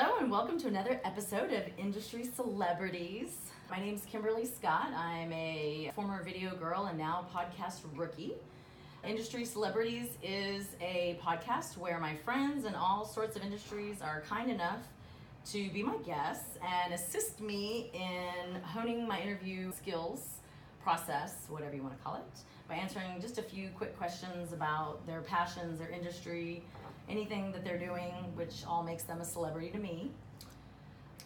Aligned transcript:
Hello, 0.00 0.18
and 0.20 0.30
welcome 0.30 0.56
to 0.60 0.68
another 0.68 1.00
episode 1.02 1.52
of 1.52 1.64
Industry 1.76 2.22
Celebrities. 2.22 3.36
My 3.68 3.80
name 3.80 3.94
is 3.96 4.04
Kimberly 4.04 4.44
Scott. 4.44 4.92
I'm 4.94 5.32
a 5.32 5.90
former 5.92 6.22
video 6.22 6.54
girl 6.54 6.86
and 6.86 6.96
now 6.96 7.26
podcast 7.34 7.80
rookie. 7.96 8.34
Industry 9.02 9.44
Celebrities 9.44 10.10
is 10.22 10.68
a 10.80 11.18
podcast 11.20 11.76
where 11.78 11.98
my 11.98 12.14
friends 12.14 12.64
in 12.64 12.76
all 12.76 13.04
sorts 13.04 13.34
of 13.34 13.42
industries 13.42 14.00
are 14.00 14.20
kind 14.20 14.52
enough 14.52 14.86
to 15.46 15.68
be 15.70 15.82
my 15.82 15.96
guests 16.06 16.58
and 16.64 16.94
assist 16.94 17.40
me 17.40 17.90
in 17.92 18.62
honing 18.62 19.08
my 19.08 19.20
interview 19.20 19.72
skills, 19.72 20.36
process, 20.80 21.46
whatever 21.48 21.74
you 21.74 21.82
want 21.82 21.98
to 21.98 22.04
call 22.04 22.14
it, 22.14 22.38
by 22.68 22.76
answering 22.76 23.20
just 23.20 23.38
a 23.38 23.42
few 23.42 23.68
quick 23.70 23.98
questions 23.98 24.52
about 24.52 25.04
their 25.08 25.22
passions, 25.22 25.80
their 25.80 25.90
industry, 25.90 26.62
anything 27.08 27.52
that 27.52 27.64
they're 27.64 27.78
doing, 27.78 28.12
which 28.34 28.64
all 28.66 28.82
makes 28.82 29.02
them 29.02 29.20
a 29.20 29.24
celebrity 29.24 29.70
to 29.70 29.78
me. 29.78 30.10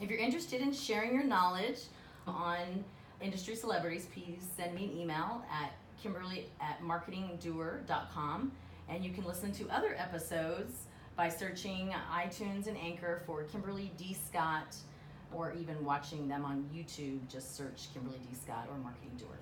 If 0.00 0.10
you're 0.10 0.18
interested 0.18 0.60
in 0.60 0.72
sharing 0.72 1.14
your 1.14 1.24
knowledge 1.24 1.78
on 2.26 2.84
industry 3.20 3.54
celebrities, 3.54 4.06
please 4.12 4.42
send 4.56 4.74
me 4.74 4.84
an 4.84 4.98
email 4.98 5.44
at 5.50 5.72
kimberly 6.02 6.48
at 6.60 6.80
marketingdoer.com 6.82 8.52
and 8.88 9.04
you 9.04 9.12
can 9.12 9.24
listen 9.24 9.52
to 9.52 9.68
other 9.68 9.94
episodes 9.96 10.86
by 11.16 11.28
searching 11.28 11.94
iTunes 12.12 12.66
and 12.66 12.76
Anchor 12.76 13.22
for 13.26 13.44
Kimberly 13.44 13.92
D. 13.96 14.16
Scott 14.26 14.74
or 15.32 15.52
even 15.52 15.82
watching 15.84 16.28
them 16.28 16.44
on 16.44 16.68
YouTube. 16.74 17.20
Just 17.28 17.56
search 17.56 17.88
Kimberly 17.94 18.18
D. 18.18 18.36
Scott 18.44 18.68
or 18.70 18.78
Marketing 18.78 19.12
Doer. 19.18 19.38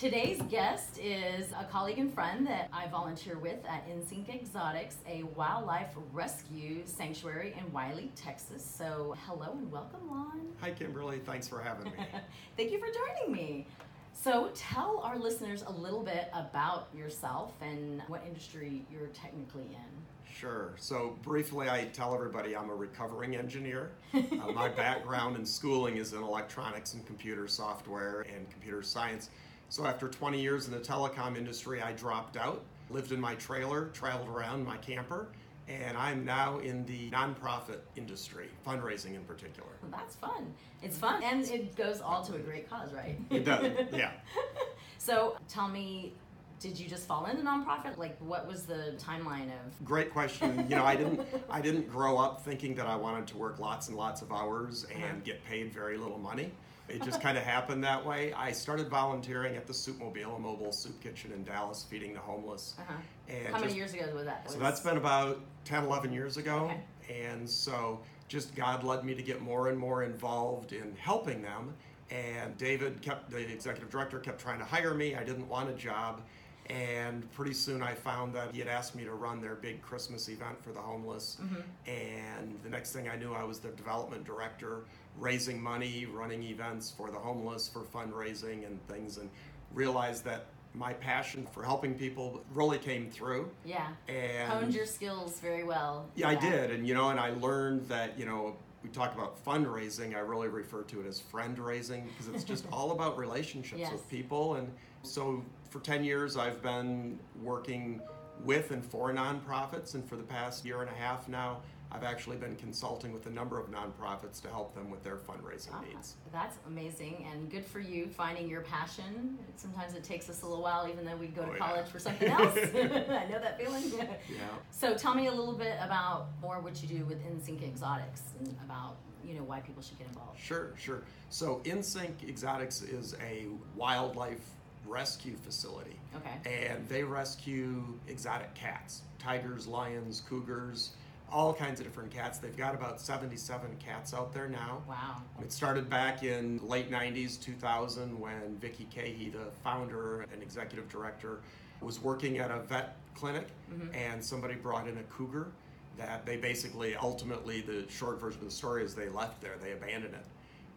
Today's 0.00 0.40
guest 0.48 0.98
is 0.98 1.52
a 1.52 1.64
colleague 1.64 1.98
and 1.98 2.10
friend 2.14 2.46
that 2.46 2.70
I 2.72 2.86
volunteer 2.86 3.36
with 3.36 3.58
at 3.68 3.86
InSync 3.86 4.34
Exotics, 4.34 4.96
a 5.06 5.24
wildlife 5.36 5.90
rescue 6.10 6.80
sanctuary 6.86 7.54
in 7.58 7.70
Wylie, 7.70 8.10
Texas. 8.16 8.64
So, 8.64 9.14
hello 9.26 9.52
and 9.58 9.70
welcome, 9.70 10.00
Lon. 10.08 10.40
Hi, 10.62 10.70
Kimberly. 10.70 11.18
Thanks 11.18 11.46
for 11.46 11.60
having 11.60 11.84
me. 11.84 11.92
Thank 12.56 12.72
you 12.72 12.78
for 12.78 12.86
joining 12.86 13.30
me. 13.30 13.66
So, 14.14 14.50
tell 14.54 15.02
our 15.04 15.18
listeners 15.18 15.64
a 15.66 15.70
little 15.72 16.02
bit 16.02 16.30
about 16.32 16.88
yourself 16.96 17.52
and 17.60 18.00
what 18.08 18.22
industry 18.26 18.86
you're 18.90 19.08
technically 19.08 19.66
in. 19.68 20.32
Sure. 20.34 20.72
So, 20.78 21.18
briefly, 21.20 21.68
I 21.68 21.88
tell 21.92 22.14
everybody 22.14 22.56
I'm 22.56 22.70
a 22.70 22.74
recovering 22.74 23.36
engineer. 23.36 23.90
uh, 24.14 24.50
my 24.54 24.68
background 24.86 25.36
in 25.36 25.44
schooling 25.44 25.98
is 25.98 26.14
in 26.14 26.22
electronics 26.22 26.94
and 26.94 27.04
computer 27.04 27.46
software 27.46 28.22
and 28.34 28.48
computer 28.48 28.82
science. 28.82 29.28
So 29.70 29.86
after 29.86 30.08
20 30.08 30.40
years 30.40 30.66
in 30.66 30.72
the 30.72 30.80
telecom 30.80 31.36
industry, 31.36 31.80
I 31.80 31.92
dropped 31.92 32.36
out, 32.36 32.64
lived 32.90 33.12
in 33.12 33.20
my 33.20 33.36
trailer, 33.36 33.86
traveled 33.92 34.28
around 34.28 34.66
my 34.66 34.76
camper, 34.78 35.28
and 35.68 35.96
I'm 35.96 36.24
now 36.24 36.58
in 36.58 36.84
the 36.86 37.08
nonprofit 37.10 37.78
industry, 37.94 38.48
fundraising 38.66 39.14
in 39.14 39.22
particular. 39.22 39.70
Well, 39.80 39.92
that's 39.92 40.16
fun. 40.16 40.52
It's 40.82 40.98
fun, 40.98 41.22
and 41.22 41.44
it 41.44 41.76
goes 41.76 42.00
all 42.00 42.24
to 42.24 42.34
a 42.34 42.38
great 42.40 42.68
cause, 42.68 42.92
right? 42.92 43.16
It 43.30 43.44
does, 43.44 43.70
yeah. 43.94 44.10
so 44.98 45.36
tell 45.48 45.68
me, 45.68 46.14
did 46.58 46.76
you 46.76 46.88
just 46.88 47.06
fall 47.06 47.26
into 47.26 47.42
nonprofit? 47.42 47.96
Like, 47.96 48.18
what 48.18 48.48
was 48.48 48.64
the 48.64 48.96
timeline 48.98 49.46
of? 49.46 49.84
Great 49.84 50.12
question. 50.12 50.66
You 50.68 50.74
know, 50.74 50.84
I 50.84 50.96
didn't, 50.96 51.20
I 51.48 51.60
didn't 51.60 51.88
grow 51.88 52.18
up 52.18 52.44
thinking 52.44 52.74
that 52.74 52.88
I 52.88 52.96
wanted 52.96 53.28
to 53.28 53.36
work 53.36 53.60
lots 53.60 53.86
and 53.86 53.96
lots 53.96 54.20
of 54.20 54.32
hours 54.32 54.84
and 54.92 55.04
uh-huh. 55.04 55.14
get 55.22 55.44
paid 55.44 55.72
very 55.72 55.96
little 55.96 56.18
money. 56.18 56.50
It 56.90 57.02
just 57.02 57.20
kind 57.20 57.38
of 57.38 57.44
happened 57.44 57.84
that 57.84 58.04
way. 58.04 58.32
I 58.32 58.52
started 58.52 58.88
volunteering 58.88 59.56
at 59.56 59.66
the 59.66 59.72
Soupmobile, 59.72 60.36
a 60.36 60.38
mobile 60.38 60.72
soup 60.72 61.00
kitchen 61.00 61.32
in 61.32 61.44
Dallas, 61.44 61.86
feeding 61.88 62.14
the 62.14 62.20
homeless. 62.20 62.74
Uh-huh. 62.78 62.94
And 63.28 63.46
How 63.46 63.52
just, 63.52 63.64
many 63.64 63.76
years 63.76 63.94
ago 63.94 64.06
was 64.14 64.24
that? 64.24 64.50
So 64.50 64.58
that's 64.58 64.80
been 64.80 64.96
about 64.96 65.40
10, 65.64 65.84
11 65.84 66.12
years 66.12 66.36
ago. 66.36 66.70
Okay. 67.08 67.24
And 67.24 67.48
so 67.48 68.00
just 68.28 68.54
God 68.54 68.84
led 68.84 69.04
me 69.04 69.14
to 69.14 69.22
get 69.22 69.40
more 69.40 69.68
and 69.68 69.78
more 69.78 70.02
involved 70.02 70.72
in 70.72 70.94
helping 70.96 71.42
them. 71.42 71.74
And 72.10 72.56
David 72.58 73.00
kept, 73.02 73.30
the 73.30 73.38
executive 73.38 73.90
director, 73.90 74.18
kept 74.18 74.40
trying 74.40 74.58
to 74.58 74.64
hire 74.64 74.94
me. 74.94 75.14
I 75.14 75.22
didn't 75.22 75.48
want 75.48 75.70
a 75.70 75.74
job. 75.74 76.22
And 76.68 77.30
pretty 77.32 77.54
soon 77.54 77.82
I 77.82 77.94
found 77.94 78.32
that 78.34 78.52
he 78.52 78.60
had 78.60 78.68
asked 78.68 78.94
me 78.94 79.04
to 79.04 79.14
run 79.14 79.40
their 79.40 79.56
big 79.56 79.82
Christmas 79.82 80.28
event 80.28 80.62
for 80.62 80.70
the 80.70 80.80
homeless. 80.80 81.36
Mm-hmm. 81.40 81.90
And 81.90 82.58
the 82.62 82.70
next 82.70 82.92
thing 82.92 83.08
I 83.08 83.16
knew, 83.16 83.32
I 83.32 83.42
was 83.42 83.58
the 83.58 83.70
development 83.70 84.24
director, 84.24 84.84
raising 85.18 85.60
money, 85.60 86.06
running 86.06 86.42
events 86.44 86.90
for 86.90 87.10
the 87.10 87.18
homeless, 87.18 87.68
for 87.68 87.80
fundraising 87.80 88.66
and 88.66 88.80
things, 88.88 89.18
and 89.18 89.28
realized 89.74 90.24
that 90.24 90.46
my 90.74 90.92
passion 90.92 91.46
for 91.52 91.64
helping 91.64 91.94
people 91.94 92.42
really 92.54 92.78
came 92.78 93.10
through. 93.10 93.50
Yeah. 93.64 93.88
And 94.08 94.52
honed 94.52 94.74
your 94.74 94.86
skills 94.86 95.40
very 95.40 95.64
well. 95.64 96.06
Yeah, 96.14 96.30
yeah, 96.30 96.38
I 96.38 96.40
did. 96.40 96.70
And, 96.70 96.86
you 96.86 96.94
know, 96.94 97.10
and 97.10 97.18
I 97.18 97.30
learned 97.30 97.88
that, 97.88 98.18
you 98.18 98.24
know, 98.24 98.56
we 98.82 98.88
talk 98.90 99.14
about 99.14 99.44
fundraising, 99.44 100.14
I 100.14 100.20
really 100.20 100.48
refer 100.48 100.82
to 100.82 101.00
it 101.00 101.06
as 101.06 101.20
friend 101.20 101.58
raising 101.58 102.06
because 102.06 102.28
it's 102.28 102.44
just 102.44 102.66
all 102.72 102.92
about 102.92 103.18
relationships 103.18 103.80
yes. 103.80 103.92
with 103.92 104.08
people. 104.08 104.54
And 104.54 104.72
so 105.02 105.42
for 105.68 105.80
10 105.80 106.04
years, 106.04 106.36
I've 106.36 106.62
been 106.62 107.18
working 107.42 108.00
with 108.44 108.70
and 108.70 108.84
for 108.84 109.12
nonprofits, 109.12 109.94
and 109.94 110.08
for 110.08 110.16
the 110.16 110.22
past 110.22 110.64
year 110.64 110.80
and 110.80 110.90
a 110.90 110.94
half 110.94 111.28
now, 111.28 111.58
I've 111.92 112.04
actually 112.04 112.36
been 112.36 112.54
consulting 112.56 113.12
with 113.12 113.26
a 113.26 113.30
number 113.30 113.58
of 113.58 113.66
nonprofits 113.70 114.40
to 114.42 114.48
help 114.48 114.74
them 114.74 114.90
with 114.90 115.02
their 115.02 115.16
fundraising 115.16 115.72
ah, 115.72 115.80
needs. 115.80 116.14
That's 116.32 116.56
amazing 116.66 117.26
and 117.32 117.50
good 117.50 117.64
for 117.64 117.80
you 117.80 118.06
finding 118.06 118.48
your 118.48 118.60
passion. 118.60 119.38
Sometimes 119.56 119.94
it 119.94 120.04
takes 120.04 120.30
us 120.30 120.42
a 120.42 120.46
little 120.46 120.62
while, 120.62 120.88
even 120.88 121.04
though 121.04 121.16
we 121.16 121.26
go 121.26 121.44
to 121.44 121.52
oh, 121.52 121.58
college 121.58 121.86
yeah. 121.86 121.92
for 121.92 121.98
something 121.98 122.28
else. 122.28 122.54
I 122.74 123.26
know 123.28 123.40
that 123.40 123.58
feeling. 123.58 123.90
yeah. 123.98 124.46
So 124.70 124.94
tell 124.94 125.14
me 125.14 125.26
a 125.26 125.32
little 125.32 125.54
bit 125.54 125.76
about 125.82 126.28
more 126.40 126.60
what 126.60 126.80
you 126.80 126.88
do 126.88 127.04
with 127.06 127.18
InSync 127.24 127.62
Exotics 127.62 128.22
and 128.38 128.54
about 128.64 128.96
you 129.24 129.34
know 129.34 129.42
why 129.42 129.60
people 129.60 129.82
should 129.82 129.98
get 129.98 130.06
involved. 130.06 130.38
Sure, 130.38 130.72
sure. 130.78 131.02
So 131.28 131.60
InSync 131.64 132.28
Exotics 132.28 132.82
is 132.82 133.16
a 133.20 133.46
wildlife 133.76 134.40
rescue 134.86 135.36
facility. 135.36 135.98
Okay. 136.16 136.64
And 136.64 136.88
they 136.88 137.02
rescue 137.02 137.98
exotic 138.08 138.54
cats, 138.54 139.02
tigers, 139.18 139.66
lions, 139.66 140.22
cougars 140.28 140.92
all 141.32 141.54
kinds 141.54 141.80
of 141.80 141.86
different 141.86 142.10
cats. 142.10 142.38
They've 142.38 142.56
got 142.56 142.74
about 142.74 143.00
77 143.00 143.76
cats 143.78 144.14
out 144.14 144.32
there 144.32 144.48
now. 144.48 144.82
Wow. 144.88 145.22
It 145.40 145.52
started 145.52 145.88
back 145.88 146.22
in 146.22 146.60
late 146.66 146.90
90s, 146.90 147.40
2000, 147.40 148.18
when 148.18 148.56
Vicky 148.60 148.86
Keahey, 148.94 149.32
the 149.32 149.50
founder 149.62 150.26
and 150.32 150.42
executive 150.42 150.88
director, 150.88 151.40
was 151.80 152.00
working 152.00 152.38
at 152.38 152.50
a 152.50 152.60
vet 152.60 152.96
clinic 153.14 153.48
mm-hmm. 153.72 153.94
and 153.94 154.24
somebody 154.24 154.54
brought 154.54 154.86
in 154.86 154.98
a 154.98 155.02
cougar 155.04 155.48
that 155.96 156.24
they 156.24 156.36
basically, 156.36 156.94
ultimately, 156.96 157.60
the 157.60 157.84
short 157.90 158.20
version 158.20 158.40
of 158.40 158.46
the 158.46 158.50
story 158.50 158.84
is 158.84 158.94
they 158.94 159.08
left 159.08 159.40
there, 159.40 159.56
they 159.62 159.72
abandoned 159.72 160.14
it. 160.14 160.24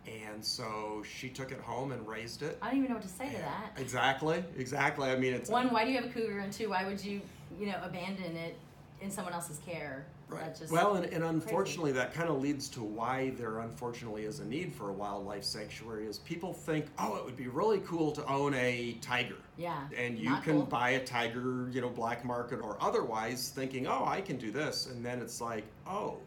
And 0.05 0.43
so 0.43 1.01
she 1.09 1.29
took 1.29 1.53
it 1.53 1.61
home 1.61 1.93
and 1.93 2.05
raised 2.05 2.41
it. 2.41 2.57
I 2.61 2.67
don't 2.67 2.79
even 2.79 2.89
know 2.89 2.95
what 2.95 3.03
to 3.03 3.09
say 3.09 3.29
to 3.29 3.37
that. 3.37 3.71
Exactly, 3.77 4.43
exactly. 4.57 5.09
I 5.09 5.15
mean, 5.15 5.33
it's 5.33 5.49
one. 5.49 5.71
Why 5.71 5.85
do 5.85 5.91
you 5.91 5.95
have 6.01 6.09
a 6.09 6.13
cougar? 6.13 6.39
And 6.39 6.51
two, 6.51 6.69
why 6.71 6.85
would 6.85 7.03
you, 7.03 7.21
you 7.57 7.67
know, 7.67 7.77
abandon 7.81 8.35
it 8.35 8.57
in 9.03 9.11
someone 9.11 9.33
else's 9.33 9.59
care. 9.59 10.05
Right. 10.33 10.71
well, 10.71 10.95
and, 10.95 11.05
and 11.05 11.23
unfortunately, 11.23 11.91
crazy. 11.91 12.05
that 12.05 12.13
kind 12.13 12.29
of 12.29 12.41
leads 12.41 12.69
to 12.69 12.81
why 12.81 13.31
there 13.37 13.59
unfortunately 13.59 14.23
is 14.23 14.39
a 14.39 14.45
need 14.45 14.73
for 14.73 14.89
a 14.89 14.93
wildlife 14.93 15.43
sanctuary. 15.43 16.07
Is 16.07 16.19
people 16.19 16.53
think, 16.53 16.87
oh, 16.99 17.15
it 17.15 17.25
would 17.25 17.37
be 17.37 17.47
really 17.47 17.79
cool 17.79 18.11
to 18.13 18.25
own 18.25 18.53
a 18.55 18.97
tiger. 19.01 19.37
Yeah. 19.57 19.87
And 19.97 20.17
you 20.17 20.35
can 20.37 20.57
cool. 20.57 20.61
buy 20.63 20.91
a 20.91 21.03
tiger, 21.03 21.69
you 21.71 21.81
know, 21.81 21.89
black 21.89 22.25
market 22.25 22.59
or 22.61 22.77
otherwise, 22.81 23.49
thinking, 23.49 23.87
oh, 23.87 24.05
I 24.05 24.21
can 24.21 24.37
do 24.37 24.51
this, 24.51 24.87
and 24.87 25.05
then 25.05 25.21
it's 25.21 25.41
like, 25.41 25.65
oh. 25.87 26.17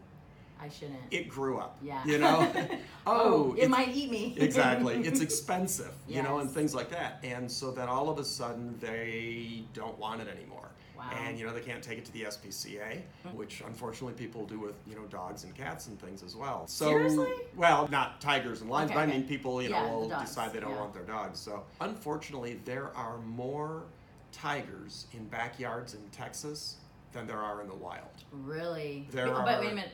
I 0.59 0.71
shouldn't. 0.71 0.99
It 1.11 1.28
grew 1.28 1.59
up. 1.59 1.77
Yeah. 1.83 2.03
You 2.05 2.19
know? 2.19 2.53
Oh, 3.09 3.53
oh, 3.53 3.56
it 3.56 3.71
might 3.71 3.94
eat 3.94 4.11
me. 4.11 4.34
exactly. 4.37 4.97
It's 5.06 5.21
expensive, 5.21 5.93
yes. 6.09 6.17
you 6.17 6.23
know, 6.25 6.41
and 6.41 6.50
things 6.50 6.75
like 6.75 6.91
that. 6.91 7.21
And 7.23 7.49
so 7.49 7.71
then 7.71 7.88
all 7.88 8.09
of 8.09 8.19
a 8.19 8.25
sudden 8.25 8.77
they 8.81 9.62
don't 9.75 9.97
want 9.97 10.23
it 10.23 10.27
anymore. 10.27 10.71
Wow. 10.97 11.11
And 11.12 11.39
you 11.39 11.47
know 11.47 11.53
they 11.53 11.61
can't 11.61 11.83
take 11.83 11.99
it 11.99 12.05
to 12.07 12.12
the 12.12 12.23
SPCA, 12.23 13.01
hmm. 13.23 13.37
which 13.37 13.62
unfortunately 13.67 14.15
people 14.15 14.47
do 14.47 14.59
with 14.59 14.75
you 14.87 14.95
know 14.95 15.05
dogs 15.11 15.44
and 15.44 15.55
cats 15.55 15.88
and 15.88 16.00
things 16.00 16.23
as 16.23 16.35
well. 16.35 16.67
So, 16.67 16.87
Seriously? 16.87 17.29
Well, 17.55 17.88
not 17.91 18.20
tigers 18.20 18.61
and 18.62 18.70
lions, 18.70 18.91
okay, 18.91 19.00
but 19.00 19.09
I 19.09 19.12
mean 19.12 19.25
people 19.25 19.62
you 19.62 19.70
yeah, 19.70 19.87
know 19.87 19.99
will 19.99 20.09
decide 20.09 20.53
they 20.53 20.61
don't 20.61 20.70
yeah. 20.70 20.81
want 20.81 20.94
their 20.94 21.03
dogs. 21.03 21.38
So 21.38 21.65
unfortunately, 21.81 22.61
there 22.65 22.91
are 22.97 23.19
more 23.19 23.82
tigers 24.32 25.06
in 25.12 25.25
backyards 25.26 25.94
in 25.94 26.00
Texas 26.11 26.76
than 27.12 27.26
there 27.26 27.38
are 27.38 27.62
in 27.62 27.69
the 27.69 27.75
wild. 27.75 28.05
Really? 28.31 29.06
There 29.11 29.26
but, 29.26 29.35
are, 29.35 29.44
but 29.44 29.61
wait 29.61 29.73
a 29.73 29.75
minute, 29.75 29.91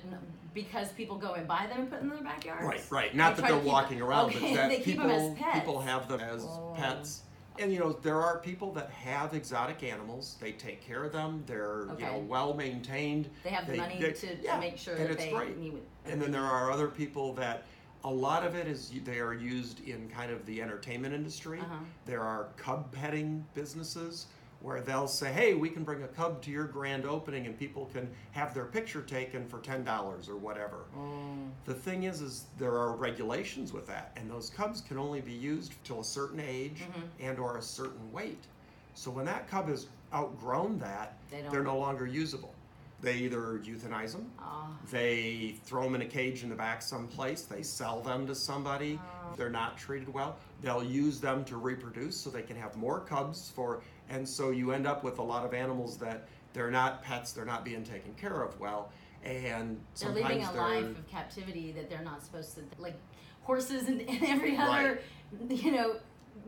because 0.55 0.88
people 0.93 1.17
go 1.17 1.35
and 1.35 1.47
buy 1.47 1.67
them 1.69 1.81
and 1.81 1.91
put 1.91 2.00
them 2.00 2.11
in 2.11 2.17
their 2.17 2.25
backyards. 2.25 2.65
Right, 2.65 2.85
right. 2.91 3.15
Not 3.15 3.37
they 3.37 3.43
that 3.43 3.49
they're 3.49 3.59
walking 3.59 3.99
them, 3.99 4.09
around, 4.09 4.31
okay, 4.31 4.41
but 4.41 4.55
that 4.55 4.69
they 4.71 4.81
people 4.81 5.05
keep 5.05 5.12
them 5.17 5.32
as 5.32 5.38
pets. 5.38 5.59
people 5.59 5.81
have 5.81 6.09
them 6.09 6.21
as 6.21 6.44
oh. 6.44 6.75
pets 6.76 7.23
and 7.58 7.72
you 7.72 7.78
know 7.78 7.93
there 7.93 8.20
are 8.20 8.38
people 8.38 8.72
that 8.72 8.90
have 8.90 9.34
exotic 9.34 9.82
animals 9.82 10.37
they 10.40 10.52
take 10.52 10.81
care 10.81 11.04
of 11.04 11.12
them 11.12 11.43
they're 11.46 11.82
okay. 11.90 12.04
you 12.04 12.10
know 12.10 12.19
well 12.28 12.54
maintained 12.54 13.28
they 13.44 13.50
have 13.50 13.66
the 13.66 13.76
money 13.76 13.99
they, 14.00 14.12
to, 14.12 14.37
yeah, 14.43 14.54
to 14.54 14.60
make 14.60 14.78
sure 14.78 14.94
and 14.94 15.04
that 15.04 15.12
it's 15.12 15.25
they 15.25 15.31
great. 15.31 15.58
Need, 15.58 15.75
and 16.06 16.20
then 16.20 16.31
there 16.31 16.43
are 16.43 16.70
other 16.70 16.88
people 16.88 17.32
that 17.34 17.64
a 18.04 18.10
lot 18.10 18.44
of 18.44 18.56
it 18.56 18.66
is 18.66 18.90
they 19.04 19.20
are 19.20 19.34
used 19.34 19.87
in 19.87 20.08
kind 20.08 20.32
of 20.32 20.44
the 20.46 20.60
entertainment 20.60 21.14
industry 21.14 21.60
uh-huh. 21.60 21.76
there 22.06 22.22
are 22.22 22.49
cub 22.56 22.90
petting 22.93 23.44
businesses 23.54 24.26
where 24.62 24.81
they'll 24.81 25.09
say, 25.09 25.32
hey, 25.32 25.55
we 25.55 25.69
can 25.69 25.82
bring 25.82 26.03
a 26.05 26.09
cub 26.09 26.41
to 26.43 26.50
your 26.50 26.64
grand 26.64 27.05
opening 27.05 27.47
and 27.47 27.59
people 27.59 27.91
can 27.93 28.09
have 28.31 28.55
their 28.55 28.64
picture 28.64 29.03
taken 29.03 29.47
for 29.49 29.59
$10 29.59 30.29
or 30.29 30.37
whatever. 30.37 30.85
Mm. 30.97 31.49
The 31.64 31.75
thing 31.75 32.05
is, 32.05 32.20
is 32.20 32.44
there 32.59 32.76
are 32.79 32.93
regulations 32.94 33.73
with 33.73 33.87
that, 33.88 34.12
and 34.17 34.31
those 34.31 34.50
cubs 34.50 34.81
can 34.81 34.99
only 34.99 35.20
be 35.20 35.32
used 35.32 35.75
till 35.85 36.00
a 36.00 36.05
certain 36.05 36.41
age 36.41 36.82
Mm-hmm. 36.82 37.00
and 37.29 37.38
or 37.38 37.59
a 37.59 37.62
certain 37.62 38.11
weight. 38.12 38.43
So 38.94 39.11
when 39.11 39.25
that 39.26 39.49
cub 39.49 39.69
has 39.69 39.87
outgrown 40.14 40.79
that, 40.79 41.17
They 41.31 41.43
are 41.56 41.62
no 41.62 41.79
longer 41.79 42.06
usable. 42.06 42.55
They 43.00 43.17
either 43.17 43.61
euthanize 43.64 44.12
them, 44.12 44.31
Oh. 44.41 44.69
they 44.93 45.56
throw 45.64 45.82
them 45.82 45.97
in 45.97 46.03
a 46.03 46.06
cage 46.06 46.44
in 46.44 46.49
the 46.49 46.55
back 46.55 46.82
someplace, 46.82 47.43
they 47.43 47.62
sell 47.64 48.00
them 48.00 48.29
to 48.29 48.35
somebody. 48.35 49.00
Oh. 49.03 49.35
They're 49.37 49.50
not 49.50 49.76
treated 49.76 50.12
well. 50.14 50.37
They'll 50.61 50.85
use 50.85 51.19
them 51.20 51.44
to 51.47 51.56
reproduce 51.56 52.17
so 52.17 52.31
they 52.31 52.43
can 52.43 52.55
have 52.56 52.76
more 52.76 53.00
cubs 53.00 53.50
for 53.56 53.81
and 54.12 54.29
so 54.29 54.50
you 54.50 54.73
end 54.73 54.87
up 54.87 55.03
with 55.03 55.19
a 55.19 55.23
lot 55.23 55.44
of 55.44 55.55
animals 55.55 55.97
that 55.97 56.29
they're 56.53 56.70
not 56.70 57.03
pets, 57.03 57.32
they're 57.32 57.44
not 57.44 57.64
being 57.64 57.82
taken 57.82 58.12
care 58.14 58.43
of 58.43 58.61
well. 58.61 58.93
And 59.25 59.81
They're 59.99 60.11
living 60.11 60.43
a 60.43 60.53
they're 60.53 60.62
life 60.62 60.85
of 60.85 61.09
captivity 61.09 61.73
that 61.73 61.88
they're 61.88 62.03
not 62.03 62.23
supposed 62.23 62.55
to 62.56 62.62
like 62.79 62.97
horses 63.43 63.88
and, 63.88 64.00
and 64.03 64.23
every 64.25 64.56
other 64.56 65.00
you 65.49 65.73
know 65.73 65.97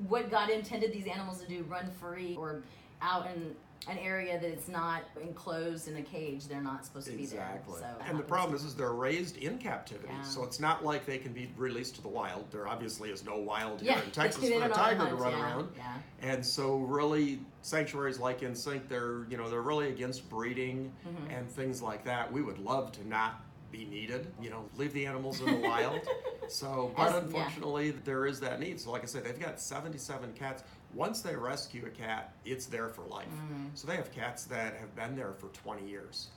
what 0.09 0.31
god 0.31 0.51
intended 0.51 0.93
these 0.93 1.07
animals 1.07 1.41
to 1.41 1.49
do 1.49 1.65
run 1.65 1.91
free 2.01 2.37
or 2.37 2.63
out 3.03 3.27
in 3.27 3.55
an 3.89 3.99
area 3.99 4.39
that 4.41 4.49
it's 4.49 4.69
not 4.69 5.03
enclosed 5.23 5.89
in 5.89 5.97
a 5.97 6.03
cage 6.03 6.47
they're 6.49 6.63
not 6.63 6.85
supposed 6.85 7.07
to 7.07 7.13
be 7.13 7.23
Exactly. 7.25 7.81
there 7.81 7.95
so 7.99 8.05
and 8.09 8.19
the 8.19 8.23
problem 8.23 8.55
is, 8.57 8.65
is 8.65 8.75
they're 8.75 8.93
raised 8.93 9.37
in 9.39 9.59
captivity, 9.59 10.09
Yeah. 10.13 10.23
so 10.23 10.45
it's 10.45 10.61
not 10.61 10.85
like 10.85 11.05
they 11.07 11.19
can 11.19 11.33
be 11.33 11.51
released 11.57 11.95
to 11.97 12.03
the 12.03 12.09
wild. 12.09 12.51
There 12.51 12.67
obviously 12.67 13.11
is 13.11 13.25
no 13.25 13.37
wild 13.39 13.81
here 13.81 13.97
in 14.05 14.11
Texas 14.11 14.49
for 14.49 14.63
a 14.65 14.69
tiger 14.69 15.09
to 15.09 15.15
run 15.15 15.33
yeah, 15.33 15.43
around. 15.43 15.69
yeah 15.77 15.95
And 16.23 16.45
so, 16.45 16.77
really, 16.79 17.41
sanctuaries 17.63 18.19
like 18.19 18.41
InSync, 18.41 18.89
they're 18.89 19.25
you 19.31 19.37
know 19.37 19.49
they're 19.51 19.63
really 19.63 19.89
against 19.89 20.29
breeding 20.29 20.93
Mm-hmm. 21.07 21.31
and 21.31 21.51
things 21.51 21.83
like 21.83 22.05
that. 22.05 22.33
We 22.33 22.43
would 22.43 22.59
love 22.59 22.93
to 22.93 23.07
not 23.09 23.43
be 23.73 23.85
needed. 23.87 24.33
You 24.41 24.51
know, 24.51 24.65
leave 24.77 24.93
the 24.93 25.05
animals 25.07 25.41
in 25.41 25.47
the 25.47 25.69
wild. 25.69 26.01
So, 26.47 26.93
but 26.95 27.07
As- 27.09 27.13
yeah. 27.15 27.19
unfortunately, 27.21 27.91
there 28.05 28.27
is 28.27 28.39
that 28.41 28.61
need. 28.61 28.79
So, 28.79 28.91
like 28.93 29.03
I 29.03 29.07
said, 29.07 29.25
they've 29.25 29.41
got 29.41 29.59
77 29.59 30.35
cats. 30.35 30.63
Once 30.95 31.21
they 31.21 31.35
rescue 31.35 31.85
a 31.87 31.91
cat, 31.91 32.35
it's 32.45 32.67
there 32.67 32.89
for 32.89 33.03
life. 33.03 33.27
Mm-hmm. 33.27 33.67
So 33.75 33.87
they 33.87 33.97
have 33.97 34.13
cats 34.13 34.45
that 34.45 34.75
have 34.77 34.95
been 34.95 35.17
there 35.17 35.33
for 35.33 35.49
20 35.49 35.89
years. 35.89 36.29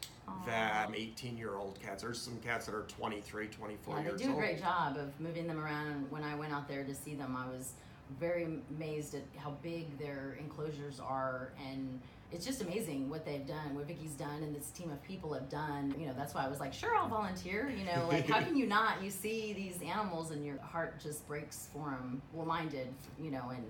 That 0.45 0.89
18 0.94 1.38
year 1.38 1.56
old 1.56 1.80
cats. 1.81 2.04
There's 2.04 2.19
some 2.21 2.38
cats 2.39 2.65
that 2.65 2.75
are 2.75 2.81
23, 2.83 3.48
24 3.48 3.95
Yeah, 3.95 4.04
years 4.04 4.19
they 4.19 4.25
do 4.25 4.31
a 4.31 4.33
old. 4.33 4.42
great 4.42 4.59
job 4.59 4.98
of 4.98 5.18
moving 5.21 5.48
them 5.48 5.57
around. 5.57 6.12
When 6.12 6.21
I 6.21 6.36
went 6.36 6.51
out 6.51 6.68
there 6.68 6.83
to 6.83 6.94
see 6.94 7.15
them, 7.15 7.33
I 7.38 7.48
was 7.48 7.71
very 8.19 8.45
amazed 8.77 9.15
at 9.15 9.21
how 9.38 9.51
big 9.62 9.98
their 9.98 10.38
enclosures 10.39 11.00
are, 11.00 11.53
and 11.69 12.01
it's 12.33 12.45
just 12.45 12.62
amazing 12.62 13.10
what 13.10 13.25
they've 13.25 13.48
done, 13.48 13.74
what 13.74 13.88
Vicky's 13.88 14.13
done, 14.15 14.44
and 14.44 14.53
this 14.53 14.69
team 14.71 14.92
of 14.92 15.01
people 15.03 15.33
have 15.33 15.48
done. 15.50 15.95
You 15.98 16.07
know, 16.07 16.13
that's 16.18 16.33
why 16.33 16.44
I 16.44 16.50
was 16.50 16.60
like, 16.60 16.74
sure, 16.74 16.94
I'll 16.94 17.07
volunteer. 17.07 17.69
You 17.69 17.86
know, 17.86 18.06
like 18.10 18.30
how 18.30 18.42
can 18.42 18.57
you 18.57 18.68
not? 18.77 19.01
You 19.01 19.10
see 19.10 19.53
these 19.53 19.81
animals, 19.81 20.31
and 20.31 20.45
your 20.45 20.60
heart 20.60 21.00
just 21.01 21.25
breaks 21.25 21.69
for 21.71 21.89
them. 21.92 22.21
Well, 22.33 22.45
mine 22.45 22.68
did. 22.68 22.89
You 23.21 23.31
know, 23.31 23.50
and 23.56 23.63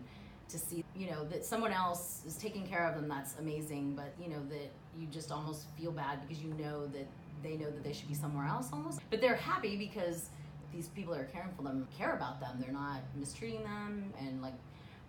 to 0.50 0.58
see 0.58 0.84
you 0.96 1.10
know 1.10 1.26
that 1.26 1.46
someone 1.46 1.72
else 1.72 2.22
is 2.26 2.36
taking 2.36 2.66
care 2.66 2.86
of 2.88 2.96
them 2.96 3.08
that's 3.08 3.38
amazing 3.40 3.94
but 3.96 4.14
you 4.22 4.30
know 4.30 4.42
that 4.50 4.72
you 4.98 5.06
just 5.12 5.32
almost 5.32 5.66
feel 5.78 5.92
bad 5.92 6.20
because 6.28 6.42
you 6.44 6.54
know 6.54 6.88
that 6.88 7.08
they 7.44 7.56
know 7.58 7.66
that 7.70 7.84
they 7.84 7.94
should 7.94 8.08
be 8.08 8.16
somewhere 8.16 8.48
else 8.48 8.70
almost. 8.74 9.00
But 9.12 9.22
they're 9.22 9.36
happy 9.36 9.78
because 9.78 10.30
these 10.74 10.88
people 10.88 11.14
that 11.14 11.22
are 11.22 11.26
caring 11.26 11.52
for 11.56 11.62
them 11.62 11.88
care 11.96 12.14
about 12.16 12.40
them. 12.40 12.58
They're 12.60 12.72
not 12.74 13.02
mistreating 13.16 13.62
them. 13.64 14.12
And 14.20 14.42
like 14.42 14.56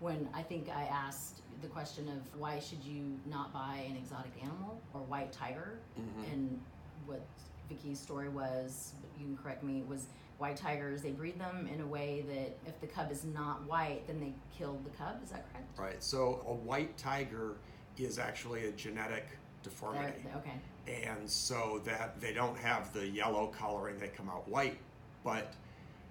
when 0.00 0.28
i 0.34 0.42
think 0.42 0.68
i 0.68 0.82
asked 0.84 1.40
the 1.62 1.66
question 1.68 2.08
of 2.08 2.40
why 2.40 2.60
should 2.60 2.82
you 2.84 3.02
not 3.26 3.52
buy 3.52 3.84
an 3.90 3.96
exotic 3.96 4.30
animal 4.42 4.80
or 4.94 5.00
white 5.00 5.32
tiger? 5.32 5.78
Mhm. 5.98 6.32
and 6.32 6.60
what 7.06 7.22
vicky's 7.68 7.98
story 7.98 8.28
was 8.28 8.92
you 9.18 9.24
can 9.26 9.36
correct 9.36 9.62
me 9.64 9.82
was 9.88 10.06
white 10.38 10.56
tigers 10.56 11.02
they 11.02 11.10
breed 11.10 11.38
them 11.38 11.68
in 11.72 11.80
a 11.80 11.86
way 11.86 12.24
that 12.28 12.56
if 12.68 12.80
the 12.80 12.86
cub 12.86 13.10
is 13.10 13.24
not 13.24 13.62
white 13.66 14.06
then 14.06 14.20
they 14.20 14.32
kill 14.56 14.78
the 14.84 14.90
cub 14.90 15.16
is 15.22 15.30
that 15.30 15.44
correct 15.52 15.78
Right. 15.78 16.02
So 16.02 16.44
a 16.46 16.52
white 16.54 16.96
tiger 16.96 17.56
is 17.98 18.18
actually 18.18 18.66
a 18.66 18.72
genetic 18.72 19.26
deformity. 19.62 20.24
okay 20.36 20.52
and 20.86 21.28
so 21.28 21.80
that 21.84 22.20
they 22.20 22.32
don't 22.32 22.56
have 22.56 22.92
the 22.94 23.06
yellow 23.06 23.48
coloring, 23.48 23.98
they 23.98 24.08
come 24.08 24.30
out 24.30 24.48
white. 24.48 24.78
But 25.22 25.52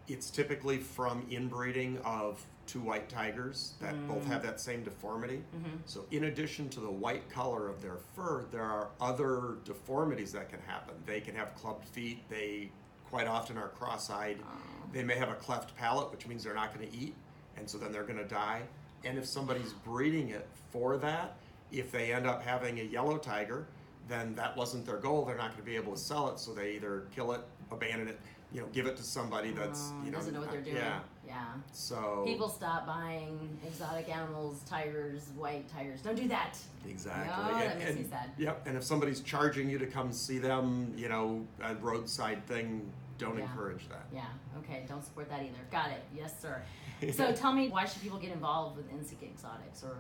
it's 0.08 0.30
typically 0.30 0.78
from 0.78 1.26
inbreeding 1.32 1.98
of 2.06 2.46
two 2.68 2.82
white 2.82 3.10
tigers 3.10 3.74
that 3.82 3.96
both 4.08 4.24
Mm. 4.24 4.28
have 4.28 4.44
that 4.44 4.60
same 4.60 4.84
deformity. 4.84 5.38
Mm-hmm. 5.56 5.78
So, 5.86 6.06
in 6.12 6.26
addition 6.26 6.70
to 6.70 6.80
the 6.80 6.92
white 6.92 7.28
color 7.30 7.68
of 7.70 7.82
their 7.82 7.98
fur, 8.16 8.46
there 8.52 8.62
are 8.66 8.90
other 9.02 9.56
deformities 9.66 10.32
that 10.34 10.48
can 10.50 10.60
happen. 10.62 10.94
They 11.08 11.22
can 11.22 11.34
have 11.34 11.56
clubbed 11.56 11.86
feet, 11.86 12.30
they 12.30 12.70
quite 13.10 13.28
often 13.28 13.58
are 13.58 13.70
cross 13.70 14.10
eyed. 14.10 14.38
Oh. 14.42 14.58
They 14.94 15.04
may 15.04 15.16
have 15.16 15.30
a 15.30 15.36
cleft 15.36 15.76
palate, 15.76 16.12
which 16.12 16.28
means 16.28 16.44
they're 16.44 16.54
not 16.54 16.74
going 16.74 16.90
to 16.90 16.98
eat, 16.98 17.14
and 17.58 17.70
so 17.70 17.78
then 17.78 17.92
they're 17.92 18.04
going 18.04 18.20
to 18.20 18.26
die. 18.26 18.62
And 19.04 19.18
if 19.18 19.26
somebody's 19.26 19.74
breeding 19.74 20.30
it 20.30 20.48
for 20.72 20.98
that, 20.98 21.38
if 21.72 21.92
they 21.92 22.14
end 22.14 22.26
up 22.26 22.42
having 22.42 22.80
a 22.80 22.84
yellow 22.84 23.18
tiger, 23.18 23.68
then 24.08 24.34
that 24.36 24.56
wasn't 24.56 24.86
their 24.86 24.98
goal. 24.98 25.26
They're 25.26 25.36
not 25.36 25.52
going 25.52 25.60
to 25.60 25.66
be 25.66 25.76
able 25.76 25.94
to 25.94 26.00
sell 26.00 26.30
it, 26.30 26.40
so 26.40 26.54
they 26.54 26.76
either 26.76 27.08
kill 27.14 27.34
it, 27.34 27.42
abandon 27.72 28.08
it, 28.08 28.20
you 28.54 28.62
know, 28.62 28.68
give 28.74 28.86
it 28.88 28.96
to 28.98 29.04
somebody 29.04 29.52
that's 29.52 29.92
Oh, 29.94 30.06
you 30.06 30.12
know 30.12 30.18
doesn't 30.18 30.34
know 30.34 30.40
what 30.40 30.52
they're 30.52 30.62
doing 30.62 30.78
Yeah. 30.78 31.00
yeah 31.26 31.46
So 31.74 32.24
people 32.26 32.48
stop 32.50 32.86
buying 32.88 33.58
exotic 33.66 34.10
animals 34.10 34.62
tigers 34.70 35.30
white 35.36 35.68
tigers 35.70 36.02
don't 36.02 36.16
do 36.16 36.28
that 36.30 36.58
Exactly. 36.88 37.28
No, 37.54 37.60
that 37.60 37.76
and, 37.76 37.84
makes 37.84 37.96
me 37.98 38.06
sad. 38.10 38.32
Yep. 38.38 38.66
And 38.68 38.78
if 38.78 38.84
somebody's 38.84 39.20
charging 39.20 39.70
you 39.70 39.78
to 39.80 39.86
come 39.88 40.14
see 40.14 40.38
them, 40.40 40.94
you 40.96 41.10
know, 41.10 41.46
a 41.62 41.76
roadside 41.76 42.46
thing, 42.48 42.90
don't 43.18 43.38
Yeah. 43.38 43.44
encourage 43.44 43.90
that. 43.90 44.06
yeah 44.14 44.26
okay 44.60 44.86
don't 44.88 45.04
support 45.04 45.28
that 45.30 45.42
either 45.42 45.58
got 45.72 45.90
it 45.92 46.04
yes 46.16 46.40
sir 46.42 46.62
so 47.12 47.32
tell 47.34 47.52
me 47.52 47.68
why 47.70 47.84
should 47.86 48.02
people 48.02 48.18
get 48.20 48.32
involved 48.32 48.78
with 48.78 48.90
InSync 48.92 49.22
Exotics 49.24 49.84
or 49.84 49.98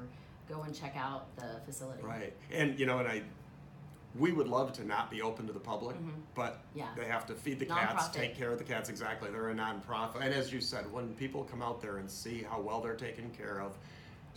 go 0.48 0.62
and 0.62 0.74
check 0.74 0.96
out 0.96 1.36
the 1.36 1.60
facility 1.66 2.02
Right. 2.04 2.34
And 2.52 2.80
you 2.80 2.86
know, 2.86 3.00
and 3.00 3.08
I, 3.08 3.24
we 4.20 4.32
would 4.32 4.48
love 4.48 4.74
to 4.74 4.86
not 4.86 5.10
be 5.12 5.22
open 5.22 5.48
to 5.48 5.54
the 5.54 5.60
public, 5.60 5.96
but 6.36 6.54
Mm-hmm. 6.70 6.80
Yeah. 6.80 6.88
they 6.96 7.06
have 7.06 7.26
to 7.28 7.34
feed 7.34 7.60
the 7.60 7.66
cats, 7.66 8.08
Nonprofit. 8.08 8.14
take 8.14 8.38
care 8.38 8.52
of 8.52 8.58
the 8.58 8.64
cats. 8.64 8.90
Exactly. 8.90 9.30
They're 9.32 9.50
a 9.50 9.56
nonprofit. 9.56 10.22
And 10.22 10.34
as 10.34 10.52
you 10.54 10.62
said, 10.62 10.92
when 10.92 11.14
people 11.16 11.44
come 11.44 11.62
out 11.62 11.82
there 11.82 11.98
and 11.98 12.10
see 12.10 12.44
how 12.50 12.60
well 12.62 12.82
they're 12.82 12.96
taken 12.96 13.30
care 13.32 13.62
of, 13.62 13.78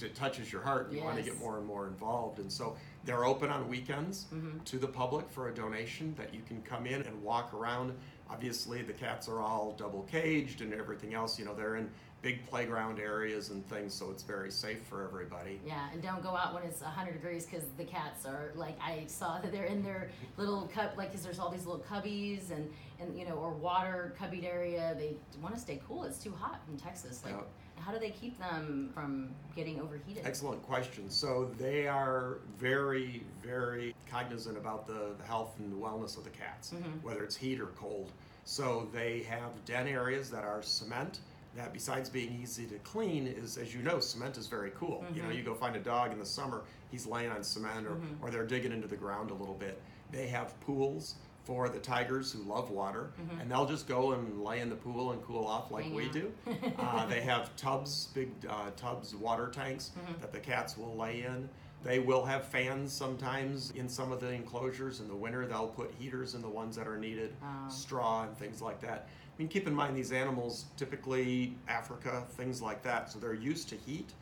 it 0.03 0.15
touches 0.15 0.51
your 0.51 0.63
heart. 0.63 0.87
and 0.89 0.97
You 0.97 1.05
want 1.05 1.17
to 1.19 1.23
Yes. 1.23 1.33
get 1.33 1.41
more 1.41 1.59
and 1.59 1.67
more 1.67 1.87
involved. 1.87 2.39
And 2.39 2.51
so 2.51 2.77
they're 3.05 3.25
open 3.27 3.51
on 3.51 3.69
weekends 3.69 4.27
Mm-hmm. 4.35 4.61
to 4.65 4.79
the 4.79 4.89
public 4.89 5.29
for 5.31 5.49
a 5.49 5.55
donation 5.55 6.15
that 6.17 6.33
you 6.35 6.41
can 6.47 6.63
come 6.63 6.87
in 6.87 7.03
and 7.03 7.23
walk 7.23 7.53
around. 7.53 7.93
Obviously, 8.31 8.81
the 8.83 8.93
cats 8.95 9.29
are 9.29 9.41
all 9.41 9.73
double 9.77 10.03
caged 10.05 10.61
and 10.63 10.73
everything 10.73 11.13
else. 11.15 11.39
You 11.39 11.45
know, 11.45 11.55
they're 11.55 11.77
in 11.77 11.91
big 12.23 12.47
playground 12.47 13.01
areas 13.01 13.51
and 13.51 13.67
things, 13.69 13.95
so 13.95 14.11
it's 14.11 14.23
very 14.23 14.51
safe 14.51 14.83
for 14.83 15.05
everybody. 15.05 15.61
Yeah, 15.67 15.89
and 15.93 16.03
don't 16.03 16.23
go 16.23 16.31
out 16.37 16.53
when 16.55 16.63
it's 16.65 16.81
100 16.83 17.13
degrees 17.13 17.47
because 17.47 17.65
the 17.79 17.85
cats 17.85 18.27
are 18.27 18.53
like 18.55 18.79
I 18.81 19.05
saw 19.07 19.39
that 19.41 19.53
they're 19.53 19.65
in 19.65 19.83
their 19.83 20.11
little 20.37 20.71
cup 20.75 20.97
like 20.97 21.11
because 21.11 21.25
there's 21.25 21.39
all 21.39 21.51
these 21.51 21.67
little 21.67 21.83
cubbies 21.91 22.51
and 22.51 22.71
and 23.01 23.19
you 23.19 23.25
know 23.27 23.35
or 23.35 23.51
water 23.51 24.15
cubbied 24.21 24.45
area. 24.45 24.95
They 24.99 25.15
want 25.41 25.55
to 25.55 25.61
stay 25.61 25.81
cool. 25.89 26.05
It's 26.05 26.19
too 26.19 26.33
hot 26.39 26.61
in 26.71 26.77
Texas. 26.77 27.23
Like, 27.25 27.35
Yep. 27.35 27.49
how 27.77 27.93
do 27.93 27.99
they 27.99 28.11
keep 28.11 28.39
them 28.39 28.91
from 28.93 29.31
getting 29.57 29.81
overheated? 29.81 30.27
Excellent 30.27 30.63
question. 30.63 31.09
So 31.09 31.51
they 31.59 31.89
are 31.89 32.39
very, 32.59 33.25
very 33.43 33.95
cognizant 34.11 34.59
about 34.59 34.87
the, 34.87 35.15
the 35.19 35.25
health 35.25 35.55
and 35.59 35.73
the 35.73 35.77
wellness 35.77 36.19
of 36.19 36.25
the 36.25 36.31
cats, 36.31 36.73
mm-hmm. 36.75 37.07
whether 37.07 37.25
it's 37.25 37.37
heat 37.37 37.61
or 37.61 37.69
cold. 37.69 38.13
So 38.45 38.89
they 38.93 39.23
have 39.23 39.65
den 39.65 39.87
areas 39.87 40.31
that 40.31 40.45
are 40.45 40.63
cement. 40.63 41.21
That 41.57 41.73
besides 41.73 42.09
being 42.09 42.39
easy 42.41 42.65
to 42.67 42.77
clean, 42.79 43.27
is 43.27 43.59
as 43.59 43.75
you 43.75 43.83
know, 43.83 43.99
cement 43.99 44.39
is 44.39 44.47
very 44.47 44.71
cool. 44.77 45.05
You 45.15 45.23
know, 45.23 45.31
you 45.31 45.43
go 45.43 45.53
find 45.55 45.75
a 45.75 45.81
dog 45.81 46.13
in 46.13 46.19
the 46.19 46.25
summer, 46.27 46.63
he's 46.93 47.07
laying 47.07 47.31
on 47.31 47.43
cement, 47.43 47.87
or, 47.89 47.97
or 48.23 48.31
they're 48.31 48.47
digging 48.47 48.71
into 48.73 48.87
the 48.87 48.97
ground 48.97 49.31
a 49.31 49.35
little 49.35 49.55
bit. 49.57 49.83
They 50.13 50.29
have 50.29 50.59
pools 50.61 51.17
for 51.45 51.69
the 51.69 51.81
tigers 51.81 52.31
who 52.33 52.43
love 52.43 52.71
water, 52.71 53.11
and 53.41 53.51
they'll 53.51 53.67
just 53.67 53.89
go 53.89 54.13
and 54.13 54.45
lay 54.45 54.61
in 54.61 54.71
the 54.71 54.77
pool 54.77 55.11
and 55.11 55.21
cool 55.23 55.45
off 55.45 55.73
like 55.73 55.85
Hang 55.87 55.95
we 55.95 56.09
do. 56.09 56.33
uh, 56.79 57.07
they 57.07 57.21
have 57.21 57.55
tubs, 57.57 58.07
big 58.15 58.31
uh, 58.49 58.71
tubs, 58.77 59.15
water 59.17 59.49
tanks 59.49 59.91
Mm-hmm. 59.99 60.21
that 60.21 60.33
the 60.33 60.39
cats 60.39 60.79
will 60.79 60.95
lay 60.97 61.23
in. 61.23 61.49
They 61.83 61.99
will 61.99 62.25
have 62.27 62.45
fans 62.45 62.93
sometimes 62.93 63.71
in 63.73 63.89
some 63.89 64.13
of 64.13 64.21
the 64.21 64.31
enclosures. 64.31 65.01
In 65.01 65.09
the 65.09 65.17
winter, 65.17 65.47
they'll 65.47 65.67
put 65.69 65.91
heaters 65.99 66.35
in 66.35 66.43
the 66.43 66.49
ones 66.49 66.77
that 66.77 66.87
are 66.87 66.99
needed, 66.99 67.35
Oh. 67.43 67.69
straw 67.71 68.23
and 68.25 68.37
things 68.37 68.63
like 68.63 68.81
that. 68.83 69.09
I 69.41 69.43
mean, 69.43 69.49
keep 69.49 69.67
in 69.67 69.75
mind 69.75 69.97
these 69.97 70.13
animals, 70.13 70.67
typically 70.77 71.55
Africa, 71.67 72.25
things 72.33 72.61
like 72.61 72.83
that, 72.83 73.11
so 73.11 73.19
they're 73.19 73.33
used 73.33 73.71
to 73.71 73.75
heat. 73.75 74.13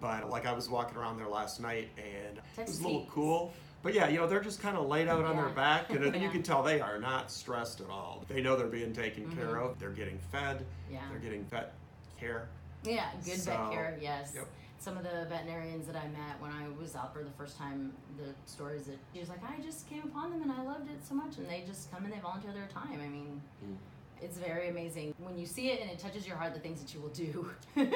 But 0.00 0.28
like 0.28 0.46
I 0.46 0.52
was 0.52 0.68
walking 0.68 0.98
around 0.98 1.16
there 1.16 1.28
last 1.28 1.60
night 1.60 1.90
and 1.96 2.38
it 2.58 2.66
was 2.66 2.80
a 2.80 2.82
little 2.82 3.02
heat. 3.02 3.08
cool. 3.08 3.52
But 3.84 3.94
yeah, 3.94 4.08
you 4.08 4.18
know, 4.18 4.26
they're 4.26 4.40
just 4.42 4.60
kind 4.60 4.76
of 4.76 4.88
laid 4.88 5.06
out 5.06 5.24
on 5.24 5.36
their 5.36 5.50
back, 5.50 5.90
and 5.90 6.04
Yeah. 6.14 6.20
you 6.20 6.28
can 6.28 6.42
tell 6.42 6.64
they 6.64 6.80
are 6.80 6.98
not 6.98 7.30
stressed 7.30 7.82
at 7.82 7.88
all. 7.88 8.24
They 8.26 8.42
know 8.42 8.56
they're 8.56 8.66
being 8.66 8.92
taken 8.92 9.30
care 9.36 9.58
of. 9.60 9.78
They're 9.78 9.90
getting 9.90 10.18
fed. 10.32 10.56
Mm-hmm. 10.56 10.94
Yeah. 10.94 11.00
They're 11.08 11.20
getting 11.20 11.44
vet 11.44 11.72
care. 12.18 12.48
Yeah, 12.82 13.10
good 13.24 13.38
So, 13.38 13.52
vet 13.52 13.70
care. 13.70 13.98
Yes. 14.02 14.32
yep. 14.34 14.48
some 14.80 14.96
of 14.96 15.04
the 15.04 15.26
veterinarians 15.28 15.86
that 15.86 15.94
I 15.94 16.08
met 16.08 16.40
when 16.40 16.50
I 16.50 16.66
was 16.80 16.96
out 16.96 17.12
for 17.14 17.22
the 17.22 17.30
first 17.38 17.56
time, 17.58 17.92
the 18.18 18.34
stories 18.44 18.86
that 18.86 18.98
she 19.12 19.20
was 19.20 19.28
like, 19.28 19.38
I 19.44 19.62
just 19.62 19.88
came 19.88 20.02
upon 20.02 20.30
them 20.32 20.42
and 20.42 20.50
I 20.50 20.62
loved 20.64 20.90
it 20.90 21.06
so 21.06 21.14
much, 21.14 21.36
and 21.38 21.48
they 21.48 21.62
just 21.64 21.92
come 21.92 22.04
and 22.04 22.12
they 22.12 22.18
volunteer 22.18 22.52
their 22.52 22.66
time. 22.74 22.98
I 23.00 23.06
mean, 23.08 23.40
Mm. 23.64 23.76
It's 24.24 24.38
very 24.38 24.68
amazing 24.70 25.14
when 25.18 25.36
you 25.36 25.46
see 25.46 25.70
it 25.70 25.80
and 25.82 25.90
it 25.90 25.98
touches 25.98 26.26
your 26.26 26.36
heart. 26.36 26.54
The 26.54 26.60
things 26.60 26.80
that 26.80 26.94
you 26.94 27.00
will 27.00 27.10
do, 27.10 27.50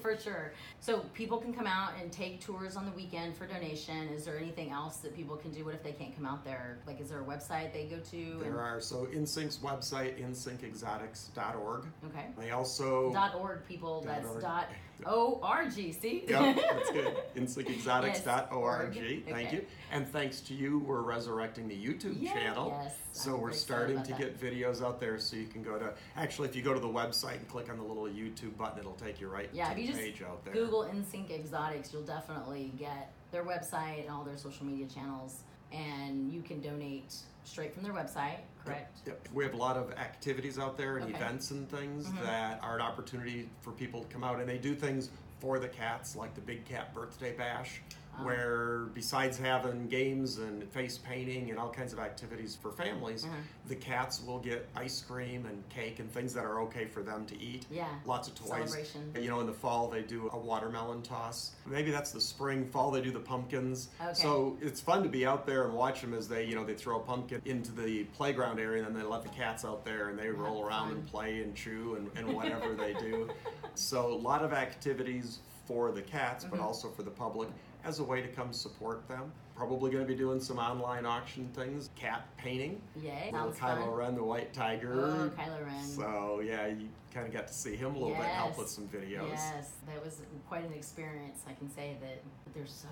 for 0.00 0.16
sure. 0.16 0.52
So 0.80 1.00
people 1.14 1.38
can 1.38 1.52
come 1.52 1.66
out 1.66 1.92
and 2.00 2.12
take 2.12 2.40
tours 2.40 2.76
on 2.76 2.86
the 2.86 2.92
weekend 2.92 3.36
for 3.36 3.46
donation. 3.46 4.08
Is 4.08 4.24
there 4.24 4.38
anything 4.38 4.70
else 4.70 4.98
that 4.98 5.16
people 5.16 5.36
can 5.36 5.50
do? 5.50 5.64
What 5.64 5.74
if 5.74 5.82
they 5.82 5.92
can't 5.92 6.14
come 6.14 6.26
out 6.26 6.44
there? 6.44 6.78
Like, 6.86 7.00
is 7.00 7.08
there 7.10 7.20
a 7.20 7.24
website 7.24 7.72
they 7.72 7.86
go 7.86 7.98
to? 7.98 8.38
There 8.40 8.60
are 8.60 8.80
so 8.80 9.06
InSync's 9.12 9.58
website, 9.58 10.22
insyncexotics.org. 10.24 11.84
Okay. 12.06 12.26
They 12.38 12.52
also 12.52 13.12
Dot 13.12 13.34
org 13.34 13.66
people. 13.66 14.02
Dot 14.02 14.14
That's 14.14 14.28
org. 14.28 14.42
dot 14.42 14.68
o 15.06 15.40
r 15.42 15.68
g. 15.68 15.92
See. 15.92 16.24
Yep, 16.28 16.56
that's 16.56 16.90
good. 16.92 17.14
InSyncExotics.org. 17.36 18.94
Yes, 18.96 19.22
Thank 19.28 19.48
okay. 19.48 19.56
you. 19.56 19.66
And 19.92 20.06
thanks 20.08 20.40
to 20.42 20.54
you, 20.54 20.78
we're 20.80 21.02
resurrecting 21.02 21.68
the 21.68 21.74
YouTube 21.76 22.16
Yeah, 22.20 22.32
channel. 22.32 22.78
yes, 22.82 22.94
So 23.12 23.34
I'm 23.34 23.40
we're 23.40 23.52
starting 23.52 24.02
to 24.02 24.10
that. 24.10 24.18
get 24.18 24.40
videos 24.40 24.82
out 24.84 25.00
there 25.00 25.18
so 25.18 25.36
you 25.36 25.46
can 25.46 25.62
go 25.62 25.78
to 25.78 25.92
actually 26.16 26.48
if 26.48 26.56
you 26.56 26.62
go 26.62 26.74
to 26.74 26.80
the 26.80 26.88
website 26.88 27.36
and 27.36 27.48
click 27.48 27.70
on 27.70 27.76
the 27.76 27.84
little 27.84 28.04
YouTube 28.04 28.56
button, 28.56 28.78
it'll 28.78 28.92
take 28.94 29.20
you 29.20 29.28
right 29.28 29.48
Yeah, 29.52 29.72
to 29.72 29.74
the 29.80 29.92
page 29.92 30.22
out 30.22 30.44
there. 30.44 30.54
Google 30.54 30.84
InSync 30.84 31.30
Exotics, 31.30 31.92
you'll 31.92 32.02
definitely 32.02 32.72
get 32.78 33.12
their 33.30 33.44
website 33.44 34.00
and 34.02 34.10
all 34.10 34.24
their 34.24 34.36
social 34.36 34.64
media 34.66 34.86
channels, 34.86 35.42
and 35.72 36.32
you 36.32 36.40
can 36.42 36.60
donate 36.60 37.14
straight 37.44 37.74
from 37.74 37.82
their 37.82 37.92
website. 37.92 38.38
Correct. 38.64 38.98
Yep. 39.06 39.28
We 39.32 39.44
have 39.44 39.54
a 39.54 39.58
lot 39.58 39.76
of 39.76 39.92
activities 39.92 40.58
out 40.58 40.76
there 40.76 40.96
and 40.96 41.06
Okay. 41.06 41.14
events 41.16 41.50
and 41.50 41.68
things 41.70 42.06
Mhm. 42.06 42.22
that 42.22 42.62
are 42.62 42.74
an 42.76 42.80
opportunity 42.82 43.48
for 43.62 43.72
people 43.72 44.02
to 44.02 44.08
come 44.08 44.24
out 44.24 44.40
and 44.40 44.48
they 44.48 44.58
do 44.58 44.74
things 44.74 45.10
for 45.40 45.58
the 45.58 45.68
cats 45.68 46.16
like 46.16 46.34
the 46.34 46.40
Big 46.40 46.64
Cat 46.64 46.94
Birthday 46.94 47.36
Bash 47.36 47.82
Ah. 48.16 48.24
where 48.24 48.78
besides 48.94 49.36
having 49.38 49.88
games 49.88 50.38
and 50.38 50.62
face 50.72 50.98
painting 50.98 51.50
and 51.50 51.58
all 51.58 51.70
kinds 51.70 51.92
of 51.92 51.98
activities 51.98 52.54
for 52.60 52.70
families, 52.70 53.24
Mhm. 53.24 53.30
the 53.68 53.74
cats 53.76 54.22
will 54.22 54.38
get 54.38 54.68
ice 54.76 55.00
cream 55.00 55.46
and 55.46 55.68
cake 55.68 55.98
and 55.98 56.10
things 56.12 56.32
that 56.34 56.44
are 56.44 56.60
okay 56.62 56.84
for 56.86 57.02
them 57.02 57.26
to 57.26 57.38
eat. 57.40 57.66
Yeah. 57.70 57.88
Lots 58.04 58.28
of 58.28 58.34
toys. 58.34 58.48
Celebration. 58.48 59.12
You 59.20 59.28
know, 59.28 59.40
in 59.40 59.46
the 59.46 59.52
fall 59.52 59.88
they 59.88 60.02
do 60.02 60.28
a 60.32 60.38
watermelon 60.38 61.02
toss. 61.02 61.52
Maybe 61.66 61.90
that's 61.90 62.12
the 62.12 62.20
spring. 62.20 62.66
Fall 62.68 62.90
they 62.90 63.00
do 63.02 63.10
the 63.10 63.20
pumpkins. 63.20 63.88
Okay. 64.00 64.14
So 64.14 64.56
it's 64.60 64.80
fun 64.80 65.02
to 65.02 65.08
be 65.08 65.26
out 65.26 65.46
there 65.46 65.64
and 65.64 65.74
watch 65.74 66.00
them 66.00 66.14
as 66.14 66.28
they, 66.28 66.44
you 66.44 66.54
know, 66.54 66.64
they 66.64 66.74
throw 66.74 66.96
a 66.98 67.02
pumpkin 67.02 67.42
into 67.44 67.72
the 67.72 68.04
playground 68.04 68.58
area 68.60 68.84
and 68.84 68.94
then 68.94 69.02
they 69.02 69.08
let 69.08 69.22
the 69.22 69.28
cats 69.30 69.64
out 69.64 69.84
there 69.84 70.08
and 70.08 70.18
they 70.18 70.28
roll 70.30 70.64
around 70.64 70.88
fun. 70.88 70.96
and 70.98 71.06
play 71.08 71.42
and 71.42 71.54
chew 71.56 71.96
and, 71.96 72.10
and 72.16 72.32
whatever 72.36 72.74
they 72.74 72.94
do. 72.94 73.28
So 73.74 74.12
a 74.12 74.14
lot 74.14 74.44
of 74.44 74.52
activities 74.52 75.40
for 75.66 75.90
the 75.92 76.02
cats, 76.02 76.44
but 76.44 76.60
Mhm. 76.60 76.64
also 76.64 76.90
for 76.90 77.02
the 77.02 77.10
public 77.10 77.48
as 77.84 77.98
a 78.00 78.04
way 78.04 78.22
to 78.22 78.28
come 78.28 78.52
support 78.52 79.06
them. 79.08 79.32
Probably 79.54 79.90
going 79.90 80.04
to 80.04 80.08
be 80.08 80.18
doing 80.18 80.40
some 80.40 80.58
online 80.58 81.06
auction 81.06 81.48
things, 81.54 81.90
cat 81.94 82.26
painting. 82.36 82.80
Yay. 83.00 83.30
Little 83.32 83.52
Sounds 83.52 83.58
Kylo 83.58 83.84
fun. 83.86 83.90
Ren, 83.90 84.14
the 84.16 84.24
white 84.24 84.52
tiger. 84.52 84.92
Oh, 84.94 85.30
Kylo 85.40 85.64
Ren. 85.64 85.84
So 85.84 86.40
yeah, 86.44 86.66
you 86.66 86.88
kind 87.12 87.26
of 87.26 87.32
got 87.32 87.46
to 87.46 87.54
see 87.54 87.76
him 87.76 87.94
a 87.94 87.98
little 87.98 88.16
bit, 88.16 88.24
help 88.24 88.58
with 88.58 88.68
some 88.68 88.88
videos. 88.88 89.28
Yes, 89.28 89.72
that 89.86 90.04
was 90.04 90.20
quite 90.48 90.64
an 90.64 90.72
experience. 90.72 91.42
I 91.48 91.52
can 91.52 91.70
say 91.72 91.96
that 92.00 92.22
they're 92.52 92.66
so 92.66 92.88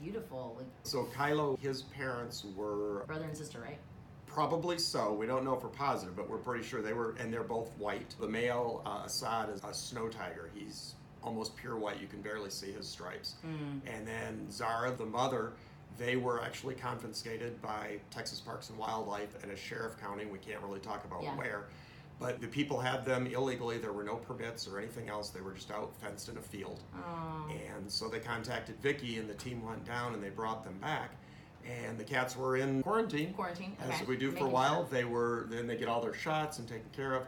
beautiful, 0.00 0.54
like 0.58 0.66
So 0.84 1.08
Kylo, 1.16 1.58
his 1.58 1.82
parents 1.82 2.44
were 2.56 3.04
brother 3.06 3.24
and 3.24 3.36
sister, 3.36 3.60
right? 3.60 3.78
probably 4.26 4.78
so. 4.78 5.12
We 5.12 5.26
don't 5.26 5.44
know 5.44 5.54
for 5.54 5.68
positive, 5.68 6.16
but 6.16 6.28
we're 6.28 6.38
pretty 6.38 6.64
sure 6.64 6.82
they 6.82 6.92
were, 6.92 7.14
and 7.20 7.32
they're 7.32 7.44
both 7.44 7.70
white. 7.78 8.16
The 8.20 8.26
male 8.26 8.82
uh, 8.84 9.02
Assad 9.06 9.48
is 9.48 9.62
a 9.62 9.72
snow 9.72 10.08
tiger. 10.08 10.50
He's 10.54 10.94
almost 11.24 11.56
pure 11.56 11.76
white. 11.76 12.00
You 12.00 12.06
can 12.06 12.20
barely 12.20 12.50
see 12.50 12.70
his 12.70 12.86
stripes. 12.86 13.34
Mm. 13.44 13.80
And 13.92 14.06
then 14.06 14.50
Zara, 14.50 14.92
the 14.92 15.06
mother, 15.06 15.52
they 15.98 16.16
were 16.16 16.42
actually 16.42 16.74
confiscated 16.74 17.60
by 17.62 17.98
Texas 18.10 18.40
Parks 18.40 18.68
and 18.70 18.78
Wildlife 18.78 19.42
and 19.42 19.50
a 19.50 19.56
sheriff 19.56 19.98
county. 20.00 20.26
We 20.26 20.38
can't 20.38 20.60
really 20.62 20.80
talk 20.80 21.04
about 21.04 21.22
Yeah. 21.22 21.36
where. 21.36 21.64
But 22.20 22.40
the 22.40 22.46
people 22.46 22.78
had 22.78 23.04
them 23.04 23.26
illegally. 23.26 23.78
There 23.78 23.92
were 23.92 24.04
no 24.04 24.16
permits 24.16 24.68
or 24.68 24.78
anything 24.78 25.08
else. 25.08 25.30
They 25.30 25.40
were 25.40 25.52
just 25.52 25.70
out 25.72 25.92
fenced 25.96 26.28
in 26.28 26.36
a 26.36 26.40
field. 26.42 26.80
Oh. 26.96 27.50
And 27.50 27.90
so 27.90 28.08
they 28.08 28.20
contacted 28.20 28.76
Vicky, 28.80 29.18
and 29.18 29.28
the 29.28 29.34
team 29.34 29.64
went 29.64 29.84
down 29.84 30.14
and 30.14 30.22
they 30.22 30.30
brought 30.30 30.62
them 30.62 30.78
back. 30.80 31.10
And 31.66 31.98
the 31.98 32.04
cats 32.04 32.36
were 32.36 32.56
in 32.58 32.82
quarantine, 32.82 33.32
Quarantine. 33.32 33.74
as 33.80 33.88
okay. 33.88 34.04
we 34.04 34.16
do 34.16 34.30
for 34.30 34.44
a 34.44 34.48
while. 34.48 34.82
sure. 34.82 34.88
They 34.90 35.04
were 35.04 35.46
then 35.48 35.66
they 35.66 35.76
get 35.76 35.88
all 35.88 36.00
their 36.02 36.12
shots 36.14 36.58
and 36.58 36.68
taken 36.68 36.88
care 36.92 37.14
of. 37.14 37.22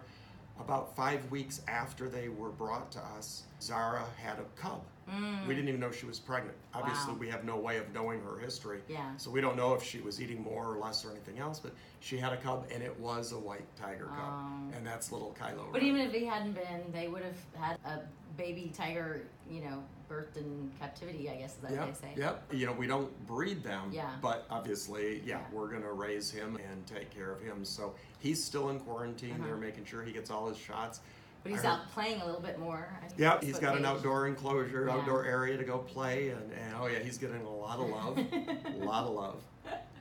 About 0.58 0.96
five 0.96 1.30
weeks 1.30 1.60
after 1.68 2.08
they 2.08 2.28
were 2.28 2.48
brought 2.48 2.90
to 2.92 2.98
us, 3.16 3.44
Zara 3.60 4.04
had 4.16 4.38
a 4.38 4.44
cub. 4.60 4.82
Mm. 5.08 5.46
We 5.46 5.54
didn't 5.54 5.68
even 5.68 5.80
know 5.80 5.92
she 5.92 6.06
was 6.06 6.18
pregnant. 6.18 6.56
Obviously, 6.74 7.12
Wow. 7.12 7.18
we 7.18 7.28
have 7.28 7.44
no 7.44 7.56
way 7.56 7.76
of 7.76 7.92
knowing 7.92 8.20
her 8.22 8.38
history. 8.38 8.80
Yeah. 8.88 9.16
So 9.18 9.30
we 9.30 9.40
don't 9.40 9.56
know 9.56 9.74
if 9.74 9.82
she 9.82 10.00
was 10.00 10.20
eating 10.20 10.42
more 10.42 10.66
or 10.74 10.78
less 10.78 11.04
or 11.04 11.10
anything 11.12 11.38
else, 11.38 11.60
but 11.60 11.72
she 12.00 12.16
had 12.18 12.32
a 12.32 12.36
cub 12.38 12.66
and 12.72 12.82
it 12.82 12.98
was 12.98 13.32
a 13.32 13.38
white 13.38 13.66
tiger 13.76 14.06
cub. 14.06 14.16
Oh. 14.18 14.76
And 14.76 14.84
that's 14.84 15.12
little 15.12 15.36
Kylo. 15.38 15.70
But 15.70 15.82
Ren. 15.82 15.90
even 15.90 16.00
if 16.00 16.12
he 16.12 16.24
hadn't 16.24 16.54
been, 16.54 16.90
they 16.92 17.06
would 17.06 17.22
have 17.22 17.36
had 17.54 17.78
a 17.84 18.00
baby 18.36 18.72
tiger, 18.74 19.22
you 19.48 19.60
know, 19.60 19.84
birthed 20.08 20.36
in 20.36 20.70
captivity. 20.78 21.28
I 21.30 21.36
guess 21.36 21.52
is 21.54 21.56
that 21.62 21.70
what 21.72 22.00
they 22.00 22.08
say. 22.08 22.14
yep. 22.16 22.44
You 22.52 22.66
know, 22.66 22.72
we 22.72 22.86
don't 22.86 23.26
breed 23.26 23.62
them, 23.62 23.90
Yeah. 23.92 24.10
but 24.22 24.46
obviously, 24.50 25.20
yeah, 25.24 25.38
Yeah. 25.38 25.44
we're 25.52 25.68
going 25.68 25.82
to 25.82 25.92
raise 25.92 26.30
him 26.30 26.56
and 26.70 26.86
take 26.86 27.10
care 27.10 27.30
of 27.32 27.40
him. 27.42 27.64
So 27.64 27.94
he's 28.18 28.42
still 28.42 28.70
in 28.70 28.80
quarantine. 28.80 29.32
Uh-huh. 29.34 29.44
They're 29.46 29.56
making 29.56 29.84
sure 29.84 30.02
he 30.02 30.12
gets 30.12 30.30
all 30.30 30.48
his 30.48 30.58
shots. 30.58 31.00
But 31.42 31.52
he's 31.52 31.64
out 31.64 31.88
playing 31.92 32.20
a 32.22 32.26
little 32.26 32.40
bit 32.40 32.58
more. 32.58 32.88
Yeah, 33.16 33.38
he's 33.40 33.60
got 33.60 33.76
an 33.76 33.84
outdoor 33.84 34.26
enclosure, 34.26 34.86
Yeah. 34.88 34.94
outdoor 34.94 35.24
area 35.24 35.56
to 35.56 35.62
go 35.62 35.78
play, 35.78 36.30
and, 36.30 36.50
and 36.52 36.74
oh 36.80 36.86
yeah, 36.86 36.98
he's 36.98 37.18
getting 37.18 37.40
a 37.42 37.48
lot 37.54 37.78
of 37.78 37.88
love, 37.88 38.18
a 38.18 38.84
lot 38.84 39.04
of 39.04 39.10
love. 39.14 39.36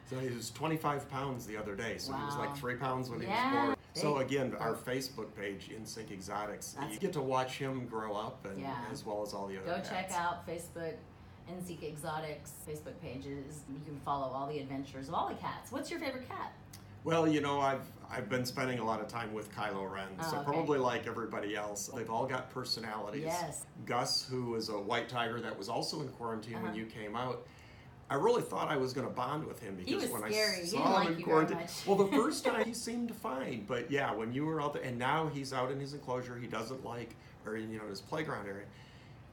So 0.09 0.17
he 0.19 0.29
was 0.29 0.49
25 0.51 1.07
pounds 1.09 1.45
the 1.45 1.55
other 1.57 1.75
day, 1.75 1.97
so 1.99 2.13
he 2.13 2.23
was 2.23 2.35
like 2.37 2.55
three 2.57 2.75
pounds 2.75 3.09
when 3.11 3.21
he 3.21 3.27
was 3.27 3.53
born. 3.53 3.74
So 3.95 4.17
again, 4.17 4.53
our 4.59 4.73
Facebook 4.75 5.33
page, 5.35 5.69
InSync 5.69 6.11
Exotics, 6.11 6.73
That's- 6.73 6.93
you 6.93 6.99
get 6.99 7.13
to 7.13 7.21
watch 7.21 7.57
him 7.57 7.87
grow 7.87 8.13
up, 8.13 8.45
and 8.45 8.59
Yeah. 8.59 8.75
as 8.91 9.05
well 9.05 9.21
as 9.23 9.33
all 9.33 9.47
the 9.47 9.57
other. 9.57 9.65
Go 9.67 9.75
cats. 9.75 9.89
check 9.89 10.11
out 10.11 10.45
Facebook 10.45 10.95
InSync 11.49 11.81
Exotics 11.83 12.51
Facebook 12.67 12.99
pages. 13.01 13.61
You 13.69 13.79
can 13.85 13.97
follow 14.01 14.27
all 14.33 14.47
the 14.47 14.59
adventures 14.59 15.07
of 15.07 15.13
all 15.13 15.29
the 15.29 15.35
cats. 15.35 15.71
What's 15.71 15.89
your 15.89 15.99
favorite 15.99 16.27
cat? 16.27 16.51
Well, 17.05 17.27
you 17.27 17.39
know, 17.41 17.61
I've 17.61 17.89
I've 18.09 18.29
been 18.29 18.45
spending 18.45 18.77
a 18.79 18.83
lot 18.85 18.99
of 19.01 19.07
time 19.07 19.33
with 19.33 19.51
Kylo 19.55 19.89
Ren, 19.91 20.07
Oh, 20.19 20.29
so 20.29 20.35
okay. 20.37 20.45
probably 20.45 20.77
like 20.77 21.07
everybody 21.07 21.55
else, 21.55 21.87
they've 21.87 22.09
all 22.09 22.27
got 22.27 22.51
personalities. 22.51 23.23
Yes. 23.23 23.65
Gus, 23.87 24.27
who 24.27 24.53
is 24.55 24.69
a 24.69 24.77
white 24.77 25.09
tiger 25.09 25.41
that 25.41 25.57
was 25.57 25.69
also 25.69 26.01
in 26.01 26.09
quarantine 26.09 26.53
when 26.57 26.65
Uh-huh. 26.67 26.75
you 26.75 26.85
came 26.85 27.15
out. 27.15 27.47
I 28.09 28.15
really 28.15 28.43
thought 28.43 28.69
I 28.69 28.77
was 28.77 28.93
going 28.93 29.07
to 29.07 29.13
bond 29.13 29.45
with 29.45 29.59
him 29.59 29.75
because 29.83 30.09
when 30.09 30.21
scary. 30.31 30.61
I 30.61 30.65
saw 30.65 30.77
him 31.01 31.07
like 31.09 31.17
in 31.17 31.23
quarantine, 31.23 31.57
well, 31.87 31.97
the 31.97 32.07
first 32.17 32.45
time 32.45 32.63
he 32.65 32.73
seemed 32.73 33.15
fine, 33.15 33.65
but 33.67 33.89
yeah, 33.89 34.13
when 34.13 34.31
you 34.31 34.45
were 34.45 34.61
out 34.61 34.73
there, 34.73 34.83
and 34.83 34.97
now 34.99 35.27
he's 35.33 35.53
out 35.53 35.71
in 35.71 35.79
his 35.79 35.93
enclosure, 35.93 36.37
he 36.37 36.45
doesn't 36.47 36.85
like, 36.85 37.15
or 37.45 37.57
you 37.57 37.77
know, 37.79 37.87
his 37.89 38.01
playground 38.01 38.47
area, 38.47 38.65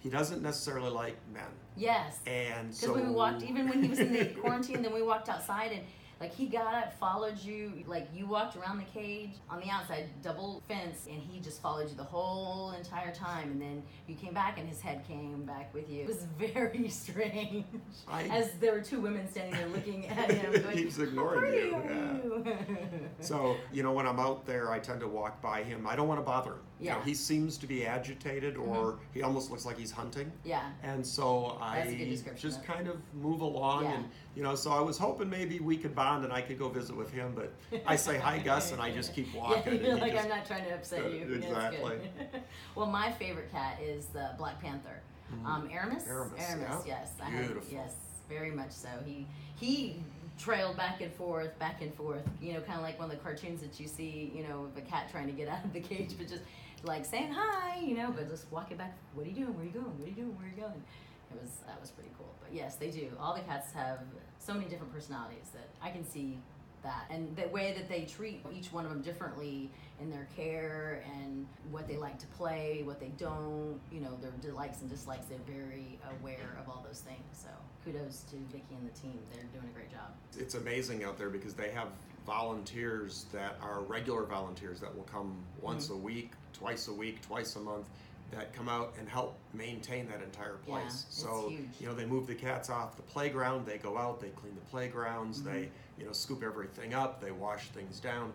he 0.00 0.09
doesn't 0.09 0.43
necessarily 0.43 0.91
like 0.91 1.17
men, 1.35 1.45
Yes. 1.76 2.19
and 2.26 2.69
Because 2.69 2.79
so 2.81 2.95
when 2.95 3.09
we 3.09 3.14
walked, 3.14 3.43
even 3.43 3.69
when 3.69 3.83
he 3.83 3.88
was 3.91 3.99
in 4.00 4.12
the 4.12 4.25
quarantine, 4.26 4.81
then 4.83 4.95
we 4.95 5.02
walked 5.02 5.29
outside 5.29 5.73
and 5.73 5.83
like 6.23 6.33
he 6.33 6.47
got 6.47 6.73
up, 6.73 6.97
followed 7.00 7.37
you, 7.43 7.73
like 7.88 8.07
you 8.14 8.26
walked 8.26 8.55
around 8.57 8.79
the 8.79 8.85
cage 8.85 9.31
on 9.50 9.59
the 9.61 9.69
outside, 9.69 10.07
double 10.23 10.62
fence, 10.69 11.07
and 11.11 11.21
he 11.21 11.41
just 11.41 11.61
followed 11.61 11.91
you 11.91 11.97
the 11.97 12.05
whole 12.05 12.71
entire 12.79 13.12
time. 13.12 13.50
And 13.50 13.61
then 13.61 13.83
you 14.07 14.14
came 14.14 14.33
back 14.33 14.57
and 14.57 14.69
his 14.69 14.81
head 14.81 15.05
came 15.09 15.43
back 15.43 15.75
with 15.75 15.91
you. 15.91 16.02
It 16.02 16.07
was 16.07 16.25
very 16.38 16.88
strange. 16.91 17.64
I- 18.07 18.29
As 18.29 18.52
there 18.61 18.73
were 18.73 18.81
two 18.83 19.00
women 19.00 19.29
standing 19.29 19.55
there 19.55 19.67
looking 19.69 20.07
at 20.07 20.31
him. 20.33 20.62
Going, 20.62 20.79
He's 20.79 21.00
ignoring 21.00 21.41
pretty 21.41 21.57
you, 21.57 21.83
yeah. 21.85 22.12
you?" 22.23 23.09
So, 23.19 23.57
you 23.73 23.83
know, 23.83 23.91
when 23.93 24.07
I'm 24.07 24.21
out 24.21 24.47
there, 24.47 24.71
I 24.71 24.79
tend 24.79 25.00
to 25.00 25.09
walk 25.09 25.43
by 25.43 25.64
him. 25.64 25.88
I 25.88 25.97
don't 25.97 26.07
want 26.07 26.21
to 26.21 26.25
bother 26.25 26.52
him. 26.52 26.59
You 26.83 26.89
know, 26.89 26.95
Yeah. 26.97 27.01
Mm-hmm. 27.01 27.09
he 27.09 27.15
seems 27.15 27.59
to 27.59 27.67
be 27.67 27.87
agitated 27.87 28.57
or 28.57 28.99
he 29.15 29.23
almost 29.23 29.51
looks 29.51 29.65
like 29.65 29.79
he's 29.79 29.93
hunting. 29.93 30.33
yeah. 30.45 30.71
And 30.83 31.07
so 31.07 31.57
That's 31.61 31.91
a 31.91 31.95
good 31.95 32.33
I 32.33 32.35
just 32.37 32.65
kind 32.65 32.89
of 32.89 32.97
move 33.15 33.41
along 33.41 33.85
Yeah. 33.85 33.93
and, 33.95 34.05
you 34.35 34.43
know, 34.43 34.55
so 34.57 34.73
I 34.73 34.81
was 34.81 34.99
hoping 34.99 35.31
maybe 35.31 35.61
we 35.61 35.77
could 35.77 35.95
bond 35.95 36.25
and 36.25 36.33
I 36.33 36.41
could 36.43 36.59
go 36.59 36.69
visit 36.69 36.97
with 36.97 37.11
him, 37.12 37.35
but 37.37 37.53
I 37.87 37.95
say, 37.97 38.19
hi, 38.19 38.39
Gus, 38.39 38.73
and 38.73 38.81
I 38.83 38.91
just 38.91 39.15
keep 39.15 39.33
walking. 39.43 39.75
Yeah, 39.77 39.81
you're 39.89 39.97
like, 39.99 40.12
just- 40.12 40.25
I'm 40.25 40.31
not 40.31 40.45
trying 40.47 40.65
to 40.65 40.75
upset 40.75 41.05
Uh, 41.05 41.09
you. 41.09 41.33
Exactly. 41.35 41.99
well, 42.75 42.87
my 42.87 43.12
favorite 43.12 43.51
cat 43.53 43.79
is 43.81 44.07
the 44.07 44.31
Black 44.39 44.61
Panther. 44.61 45.01
Um, 45.47 45.69
Aramis? 45.73 46.05
Aramis, 46.07 46.35
yeah. 46.39 46.79
yes. 46.87 47.12
I 47.23 47.31
have- 47.31 47.57
yes, 47.71 47.95
very 48.29 48.51
much 48.51 48.73
so. 48.73 48.89
He 49.07 49.27
he 49.57 49.97
trailed 50.39 50.77
back 50.77 51.01
and 51.01 51.12
forth, 51.12 51.57
back 51.59 51.81
and 51.83 51.95
forth, 51.95 52.23
you 52.41 52.53
know, 52.55 52.61
kind 52.62 52.77
of 52.79 52.83
like 52.85 52.99
one 52.99 53.11
of 53.11 53.17
the 53.17 53.23
cartoons 53.23 53.61
that 53.61 53.79
you 53.79 53.87
see, 53.87 54.33
you 54.35 54.43
know, 54.43 54.65
of 54.65 54.77
a 54.77 54.81
cat 54.81 55.09
trying 55.11 55.27
to 55.27 55.33
get 55.33 55.47
out 55.49 55.65
of 55.65 55.73
the 55.73 55.81
cage, 55.81 56.15
but 56.19 56.27
just 56.29 56.43
like 56.85 57.05
saying 57.05 57.33
hi, 57.33 57.79
you 57.81 57.97
know, 57.97 58.12
but 58.15 58.29
just 58.29 58.51
walking 58.51 58.77
back, 58.77 58.97
what 59.15 59.27
are 59.27 59.29
you 59.29 59.35
doing? 59.35 59.55
Where 59.55 59.65
are 59.65 59.67
you 59.67 59.73
going? 59.73 59.99
What 59.99 60.07
are 60.07 60.11
you 60.11 60.17
doing? 60.17 60.37
Where 60.37 60.47
are 60.47 60.51
you 60.51 60.61
going? 60.61 60.83
It 61.31 61.41
was, 61.41 61.51
that 61.67 61.81
was 61.81 61.91
pretty 61.91 62.11
cool. 62.19 62.33
But 62.43 62.55
yes, 62.55 62.77
they 62.77 62.91
do. 62.91 63.09
All 63.21 63.35
the 63.35 63.41
cats 63.41 63.73
have 63.73 64.01
so 64.39 64.55
many 64.55 64.67
different 64.67 64.93
personalities 64.93 65.51
that 65.55 65.69
I 65.81 65.91
can 65.91 66.05
see 66.05 66.39
that 66.83 67.07
and 67.11 67.35
the 67.37 67.47
way 67.49 67.73
that 67.77 67.89
they 67.89 68.05
treat 68.05 68.45
each 68.53 68.73
one 68.73 68.85
of 68.85 68.91
them 68.91 69.03
differently 69.03 69.71
in 70.01 70.11
their 70.11 70.27
care 70.37 71.05
and 71.15 71.47
what 71.71 71.87
they 71.87 71.97
like 71.97 72.19
to 72.19 72.27
play, 72.27 72.83
what 72.85 72.99
they 72.99 73.12
don't, 73.19 73.79
you 73.93 74.01
know, 74.01 74.19
their 74.41 74.53
likes 74.53 74.81
and 74.81 74.91
dislikes. 74.91 75.27
They're 75.27 75.39
very 75.47 75.99
aware 76.21 76.59
of 76.61 76.69
all 76.69 76.85
those 76.87 77.01
things. 77.01 77.23
So 77.33 77.49
kudos 77.85 78.25
to 78.31 78.37
Vicki 78.51 78.75
and 78.75 78.89
the 78.89 79.01
team. 79.01 79.19
They're 79.33 79.45
doing 79.53 79.71
a 79.71 79.75
great 79.75 79.91
job. 79.91 80.11
It's 80.37 80.55
amazing 80.55 81.05
out 81.05 81.19
there 81.19 81.31
because 81.31 81.55
they 81.55 81.71
have 81.71 81.89
volunteers 82.26 83.26
that 83.33 83.57
are 83.62 83.81
regular 83.81 84.25
volunteers 84.25 84.81
that 84.81 84.95
will 84.95 85.05
come 85.05 85.37
once 85.61 85.87
mm-hmm. 85.87 85.95
a 85.95 85.99
week, 85.99 86.33
twice 86.52 86.88
a 86.88 86.93
week, 86.93 87.21
twice 87.23 87.57
a 87.57 87.61
month 87.61 87.87
that 88.31 88.52
come 88.55 88.69
out 88.69 88.95
and 88.99 89.09
help 89.09 89.37
maintain 89.52 90.09
that 90.09 90.23
entire 90.23 90.57
place. 90.67 91.07
Yeah, 91.09 91.25
so 91.25 91.52
you 91.81 91.87
know 91.87 91.95
they 91.95 92.07
move 92.07 92.26
the 92.26 92.35
cats 92.35 92.71
off 92.71 92.97
the 92.97 93.02
playground, 93.02 93.67
they 93.67 93.79
go 93.79 93.99
out, 93.99 94.21
they 94.21 94.31
clean 94.31 94.55
the 94.55 94.71
playgrounds, 94.71 95.41
mm-hmm. 95.41 95.52
they 95.52 95.69
you 95.99 96.07
know 96.07 96.12
scoop 96.12 96.43
everything 96.43 96.95
up, 96.95 97.21
they 97.21 97.31
wash 97.31 97.69
things 97.69 98.00
down 98.00 98.33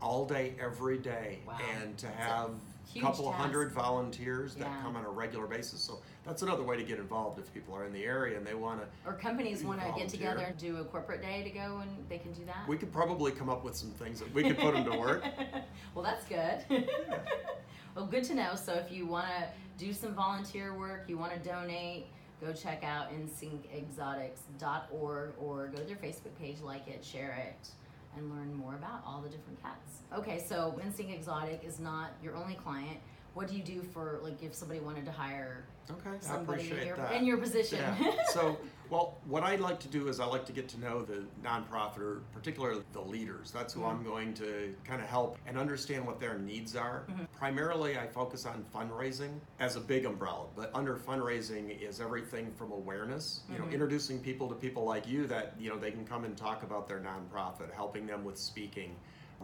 all 0.00 0.24
day 0.24 0.54
every 0.60 0.98
day 0.98 1.38
wow. 1.46 1.56
and 1.80 1.96
to 1.98 2.08
have 2.08 2.50
a 2.96 3.00
couple 3.00 3.26
task. 3.26 3.38
hundred 3.38 3.72
volunteers 3.72 4.54
that 4.54 4.68
yeah. 4.68 4.82
come 4.82 4.96
on 4.96 5.04
a 5.04 5.10
regular 5.10 5.46
basis. 5.46 5.80
So 5.80 6.00
that's 6.24 6.42
another 6.42 6.62
way 6.62 6.76
to 6.76 6.82
get 6.82 6.98
involved 6.98 7.38
if 7.38 7.52
people 7.52 7.74
are 7.74 7.84
in 7.84 7.92
the 7.92 8.04
area 8.04 8.36
and 8.36 8.46
they 8.46 8.54
want 8.54 8.80
to. 8.80 8.86
Or 9.08 9.14
companies 9.14 9.64
want 9.64 9.80
to 9.80 9.92
get 9.96 10.08
together 10.08 10.42
and 10.42 10.56
do 10.56 10.76
a 10.78 10.84
corporate 10.84 11.22
day 11.22 11.42
to 11.42 11.50
go 11.50 11.80
and 11.82 11.90
they 12.08 12.18
can 12.18 12.32
do 12.32 12.44
that. 12.46 12.68
We 12.68 12.76
could 12.76 12.92
probably 12.92 13.32
come 13.32 13.48
up 13.48 13.64
with 13.64 13.76
some 13.76 13.90
things 13.90 14.20
that 14.20 14.32
we 14.34 14.42
could 14.42 14.58
put 14.58 14.74
them 14.74 14.84
to 14.84 14.98
work. 14.98 15.24
well, 15.94 16.04
that's 16.04 16.24
good. 16.26 16.64
well, 17.94 18.06
good 18.06 18.24
to 18.24 18.34
know. 18.34 18.54
So 18.54 18.74
if 18.74 18.92
you 18.92 19.06
want 19.06 19.28
to 19.28 19.46
do 19.78 19.92
some 19.92 20.14
volunteer 20.14 20.76
work, 20.76 21.04
you 21.08 21.18
want 21.18 21.32
to 21.32 21.38
donate, 21.48 22.06
go 22.40 22.52
check 22.52 22.84
out 22.84 23.08
insyncexotics.org 23.12 25.32
or 25.38 25.68
go 25.68 25.78
to 25.78 25.84
their 25.84 25.96
Facebook 25.96 26.36
page, 26.38 26.58
like 26.62 26.86
it, 26.88 27.04
share 27.04 27.32
it 27.48 27.70
and 28.16 28.30
learn 28.30 28.54
more 28.54 28.74
about 28.74 29.02
all 29.06 29.20
the 29.22 29.28
different 29.28 29.60
cats. 29.62 30.02
Okay, 30.16 30.38
so 30.46 30.78
Insync 30.84 31.14
Exotic 31.14 31.62
is 31.64 31.78
not 31.80 32.10
your 32.22 32.36
only 32.36 32.54
client. 32.54 32.98
What 33.34 33.48
do 33.48 33.56
you 33.56 33.62
do 33.62 33.82
for 33.82 34.20
like 34.22 34.42
if 34.42 34.54
somebody 34.54 34.80
wanted 34.80 35.04
to 35.06 35.12
hire 35.12 35.64
Okay, 35.90 36.10
I 36.10 36.18
somebody 36.20 36.62
appreciate 36.62 36.80
in 36.82 36.86
your, 36.86 36.96
that. 36.96 37.12
in 37.12 37.24
your 37.26 37.36
position? 37.38 37.78
Yeah. 37.80 38.12
so, 38.30 38.56
well, 38.88 39.16
what 39.26 39.42
I 39.42 39.56
like 39.56 39.80
to 39.80 39.88
do 39.88 40.08
is 40.08 40.20
I 40.20 40.26
like 40.26 40.44
to 40.46 40.52
get 40.52 40.68
to 40.68 40.80
know 40.80 41.02
the 41.02 41.24
nonprofit, 41.42 41.98
or 41.98 42.20
particularly 42.32 42.82
the 42.92 43.00
leaders. 43.00 43.50
That's 43.50 43.74
who 43.74 43.80
Mhm. 43.80 43.90
I'm 43.90 44.04
going 44.04 44.34
to 44.34 44.74
kind 44.84 45.02
of 45.02 45.08
help 45.08 45.38
and 45.46 45.58
understand 45.58 46.06
what 46.06 46.20
their 46.20 46.38
needs 46.38 46.76
are. 46.76 47.04
Mhm. 47.10 47.26
Primarily, 47.36 47.98
I 47.98 48.06
focus 48.06 48.46
on 48.46 48.64
fundraising 48.74 49.40
as 49.58 49.76
a 49.76 49.80
big 49.80 50.04
umbrella, 50.04 50.46
but 50.54 50.70
under 50.74 50.96
fundraising 50.96 51.80
is 51.80 52.00
everything 52.00 52.52
from 52.52 52.70
awareness. 52.70 53.40
You 53.50 53.58
know, 53.58 53.64
Mhm. 53.64 53.72
introducing 53.72 54.20
people 54.20 54.48
to 54.50 54.54
people 54.54 54.84
like 54.84 55.08
you 55.08 55.26
that 55.26 55.54
you 55.58 55.68
know 55.70 55.78
they 55.78 55.90
can 55.90 56.06
come 56.06 56.24
and 56.24 56.36
talk 56.36 56.62
about 56.62 56.86
their 56.86 57.00
nonprofit, 57.00 57.72
helping 57.72 58.06
them 58.06 58.24
with 58.24 58.38
speaking 58.38 58.94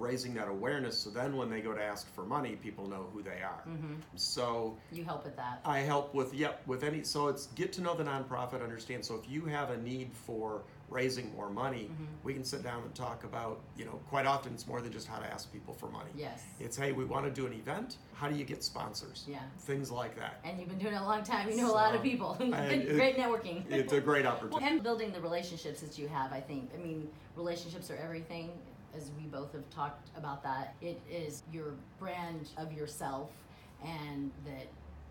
raising 0.00 0.34
that 0.34 0.48
awareness 0.48 0.98
so 0.98 1.10
then 1.10 1.36
when 1.36 1.50
they 1.50 1.60
go 1.60 1.72
to 1.74 1.82
ask 1.82 2.12
for 2.14 2.24
money 2.24 2.56
people 2.56 2.86
know 2.88 3.06
who 3.12 3.22
they 3.22 3.42
are 3.42 3.62
Mhm. 3.66 3.96
so 4.16 4.76
You 4.92 5.04
help 5.04 5.24
with 5.24 5.36
that. 5.36 5.60
I 5.64 5.80
help 5.80 6.14
with 6.14 6.32
yep 6.34 6.66
with 6.66 6.82
any 6.84 7.02
so 7.04 7.28
it's 7.28 7.46
get 7.48 7.72
to 7.74 7.80
know 7.80 7.94
the 7.94 8.04
nonprofit, 8.04 8.62
understand. 8.62 9.04
So 9.04 9.14
if 9.16 9.28
you 9.28 9.44
have 9.46 9.70
a 9.70 9.76
need 9.78 10.12
for 10.14 10.62
raising 10.90 11.30
more 11.36 11.50
money, 11.50 11.90
Mhm. 11.90 12.06
we 12.24 12.32
can 12.32 12.44
sit 12.44 12.62
down 12.62 12.82
and 12.82 12.94
talk 12.94 13.24
about 13.24 13.60
you 13.76 13.84
know 13.84 14.00
quite 14.08 14.26
often 14.26 14.54
it's 14.54 14.66
more 14.66 14.80
than 14.80 14.92
just 14.92 15.06
how 15.06 15.18
to 15.18 15.26
ask 15.26 15.52
people 15.52 15.74
for 15.74 15.88
money. 15.88 16.10
Yes. 16.14 16.42
It's 16.60 16.76
hey 16.76 16.92
we 16.92 17.04
want 17.04 17.24
to 17.26 17.30
do 17.30 17.46
an 17.46 17.52
event. 17.52 17.98
How 18.14 18.28
do 18.28 18.34
you 18.34 18.44
get 18.44 18.64
sponsors? 18.64 19.24
Yeah. 19.28 19.40
Things 19.60 19.90
like 19.90 20.16
that. 20.16 20.40
And 20.44 20.58
you've 20.58 20.68
been 20.68 20.78
doing 20.78 20.94
it 20.94 21.00
a 21.00 21.04
long 21.04 21.22
time. 21.22 21.48
You 21.50 21.56
know 21.56 21.70
a 21.70 21.72
lot 21.84 21.94
of 21.94 22.02
people. 22.02 22.34
Great 22.38 23.16
networking. 23.16 23.70
It's 23.70 23.92
a 23.92 24.00
great 24.00 24.26
opportunity. 24.26 24.64
and 24.70 24.82
building 24.82 25.12
the 25.12 25.20
relationships 25.20 25.80
that 25.82 25.98
you 25.98 26.08
have, 26.08 26.32
I 26.32 26.40
think. 26.40 26.70
I 26.74 26.78
mean, 26.78 27.10
relationships 27.36 27.90
are 27.90 27.96
everything. 27.96 28.50
As 28.98 29.12
we 29.16 29.26
both 29.28 29.52
have 29.52 29.68
talked 29.70 30.10
about 30.16 30.42
that, 30.42 30.74
it 30.82 31.00
is 31.08 31.44
your 31.52 31.74
brand 32.00 32.48
of 32.56 32.72
yourself, 32.72 33.30
and 33.84 34.32
that 34.44 34.66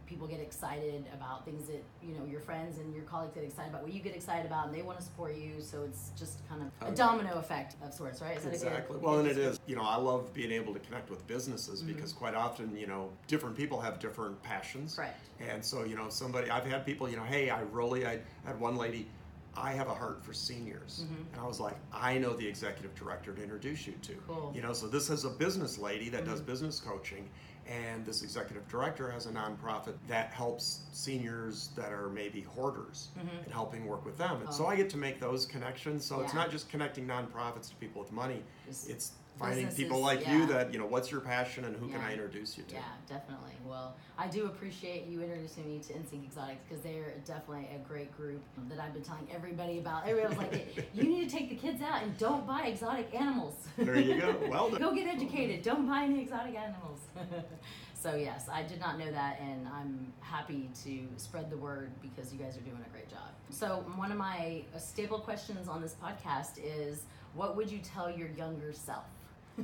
people 0.06 0.28
get 0.28 0.42
excited 0.42 1.06
about 1.14 1.46
things 1.46 1.68
that 1.68 1.82
you 2.04 2.14
know 2.14 2.26
your 2.26 2.42
friends 2.42 2.80
and 2.80 2.94
your 2.94 3.04
colleagues 3.06 3.34
get 3.34 3.46
excited 3.46 3.70
about 3.70 3.84
what 3.84 3.94
you 3.94 4.02
get 4.02 4.14
excited 4.16 4.46
about 4.46 4.66
and 4.68 4.74
they 4.76 4.82
want 4.82 4.98
to 4.98 5.04
support 5.04 5.36
you 5.36 5.60
so 5.60 5.84
it's 5.84 6.12
just 6.18 6.48
kind 6.48 6.62
of 6.62 6.68
a 6.82 6.86
Okay. 6.86 6.96
domino 6.96 7.34
effect 7.40 7.76
of 7.84 7.94
sorts 7.94 8.22
right 8.22 8.38
Is 8.38 8.44
that 8.44 8.48
a 8.48 8.52
good- 8.52 8.68
Exactly. 8.68 8.98
Well, 9.00 9.20
and 9.20 9.28
it 9.28 9.38
is. 9.38 9.60
You 9.68 9.76
know, 9.76 9.82
I 9.84 9.98
love 9.98 10.34
being 10.34 10.52
able 10.52 10.74
to 10.74 10.80
connect 10.80 11.10
with 11.10 11.28
businesses 11.28 11.84
Mhm. 11.84 11.88
because 11.88 12.14
quite 12.14 12.36
often, 12.36 12.74
you 12.78 12.88
know, 12.88 13.10
different 13.28 13.58
people 13.58 13.82
have 13.82 14.00
different 14.00 14.42
passions. 14.44 14.98
right 14.98 15.14
And 15.42 15.64
so, 15.64 15.84
you 15.84 15.96
know, 15.98 16.08
somebody, 16.10 16.50
I've 16.50 16.66
had 16.66 16.86
people, 16.86 17.10
you 17.10 17.18
know, 17.18 17.24
hey, 17.26 17.50
I 17.50 17.62
really, 17.62 18.06
I 18.08 18.22
had 18.46 18.58
one 18.62 18.78
lady, 18.78 19.10
I 19.58 19.72
have 19.74 19.88
a 19.88 19.94
heart 19.94 20.24
for 20.24 20.34
seniors. 20.34 21.04
Mhm. 21.06 21.34
And 21.34 21.42
I 21.42 21.48
was 21.48 21.60
like, 21.60 21.76
I 21.92 22.18
know 22.20 22.34
the 22.36 22.48
executive 22.48 22.94
director 22.96 23.34
to 23.34 23.42
introduce 23.42 23.88
you 23.88 23.94
to. 24.04 24.14
Cool. 24.28 24.52
You 24.56 24.62
know, 24.62 24.72
so 24.74 24.88
this 24.88 25.10
is 25.10 25.26
a 25.26 25.30
business 25.30 25.78
lady 25.80 26.10
that 26.10 26.26
does 26.26 26.42
Mhm. 26.42 26.46
business 26.46 26.80
coaching. 26.80 27.30
And 27.66 28.06
this 28.06 28.22
executive 28.22 28.66
director 28.70 29.10
has 29.12 29.26
a 29.26 29.32
nonprofit 29.32 29.96
that 30.08 30.32
helps 30.32 30.82
seniors 30.94 31.70
that 31.76 31.92
are 31.92 32.08
maybe 32.10 32.42
hoarders 32.42 33.10
Mhm. 33.18 33.44
and 33.44 33.52
helping 33.54 33.86
work 33.88 34.06
with 34.06 34.18
them. 34.18 34.42
And 34.42 34.54
so 34.54 34.66
Oh. 34.66 34.68
I 34.70 34.76
get 34.78 34.90
to 34.92 34.98
make 34.98 35.20
those 35.20 35.46
connections. 35.46 36.06
So 36.06 36.22
it's 36.22 36.34
not 36.34 36.50
just 36.50 36.70
connecting 36.70 37.06
nonprofits 37.08 37.68
to 37.70 37.76
people 37.76 38.02
with 38.02 38.12
money, 38.14 38.42
Just- 38.68 38.90
it's 38.90 39.12
finding 39.38 39.68
people 39.70 40.00
like 40.00 40.22
yeah. 40.22 40.38
you 40.38 40.46
that, 40.48 40.74
you 40.74 40.80
know, 40.80 40.86
what's 40.86 41.12
your 41.12 41.22
passion 41.22 41.66
and 41.66 41.76
who 41.76 41.88
can 41.88 42.02
I 42.02 42.14
introduce 42.14 42.58
you 42.58 42.64
to? 42.66 42.76
Yeah, 42.76 42.82
definitely. 43.08 43.52
Well, 43.66 43.96
I 44.18 44.28
do 44.28 44.46
appreciate 44.46 45.06
you 45.08 45.22
introducing 45.22 45.68
me 45.68 45.80
to 45.80 45.94
Insync 45.94 46.24
Exotics 46.26 46.62
because 46.68 46.84
they're 46.84 47.14
definitely 47.26 47.70
a 47.76 47.88
great 47.88 48.16
group 48.18 48.42
that 48.70 48.80
I've 48.80 48.94
been 48.94 49.04
telling 49.04 49.28
everybody 49.34 49.80
about. 49.80 50.08
Everybody 50.08 50.36
was 50.36 50.38
like, 50.38 50.90
you 50.94 51.04
need 51.04 51.30
to 51.30 51.36
take 51.36 51.50
the 51.50 51.56
kids 51.56 51.82
out 51.82 52.02
and 52.04 52.18
don't 52.18 52.48
buy 52.48 52.64
exotic 52.68 53.14
animals. 53.14 53.56
There 53.78 54.00
you 54.00 54.20
go. 54.20 54.36
Well 54.48 54.70
done. 54.70 54.80
Go 54.80 54.96
get 54.96 55.08
educated. 55.08 55.62
Don't 55.62 55.88
buy 55.88 56.04
any 56.04 56.22
exotic 56.22 56.56
animals. 56.56 57.00
so, 57.94 58.16
yes, 58.16 58.48
I 58.52 58.64
did 58.64 58.80
not 58.80 58.98
know 58.98 59.12
that, 59.12 59.40
and 59.42 59.68
I'm 59.68 60.14
happy 60.22 60.70
to 60.84 61.08
spread 61.18 61.50
the 61.50 61.58
word 61.58 61.92
because 62.02 62.32
you 62.32 62.40
guys 62.40 62.56
are 62.58 62.62
doing 62.62 62.84
a 62.86 62.90
great 62.90 63.10
job. 63.10 63.30
So, 63.50 63.84
one 63.96 64.12
of 64.12 64.18
my 64.18 64.64
uh, 64.74 64.80
staple 64.80 65.20
questions 65.20 65.68
on 65.68 65.82
this 65.82 65.96
podcast 66.02 66.60
is 66.64 67.04
what 67.34 67.56
would 67.56 67.70
you 67.70 67.80
tell 67.80 68.10
your 68.10 68.30
younger 68.30 68.74
self? 68.74 69.06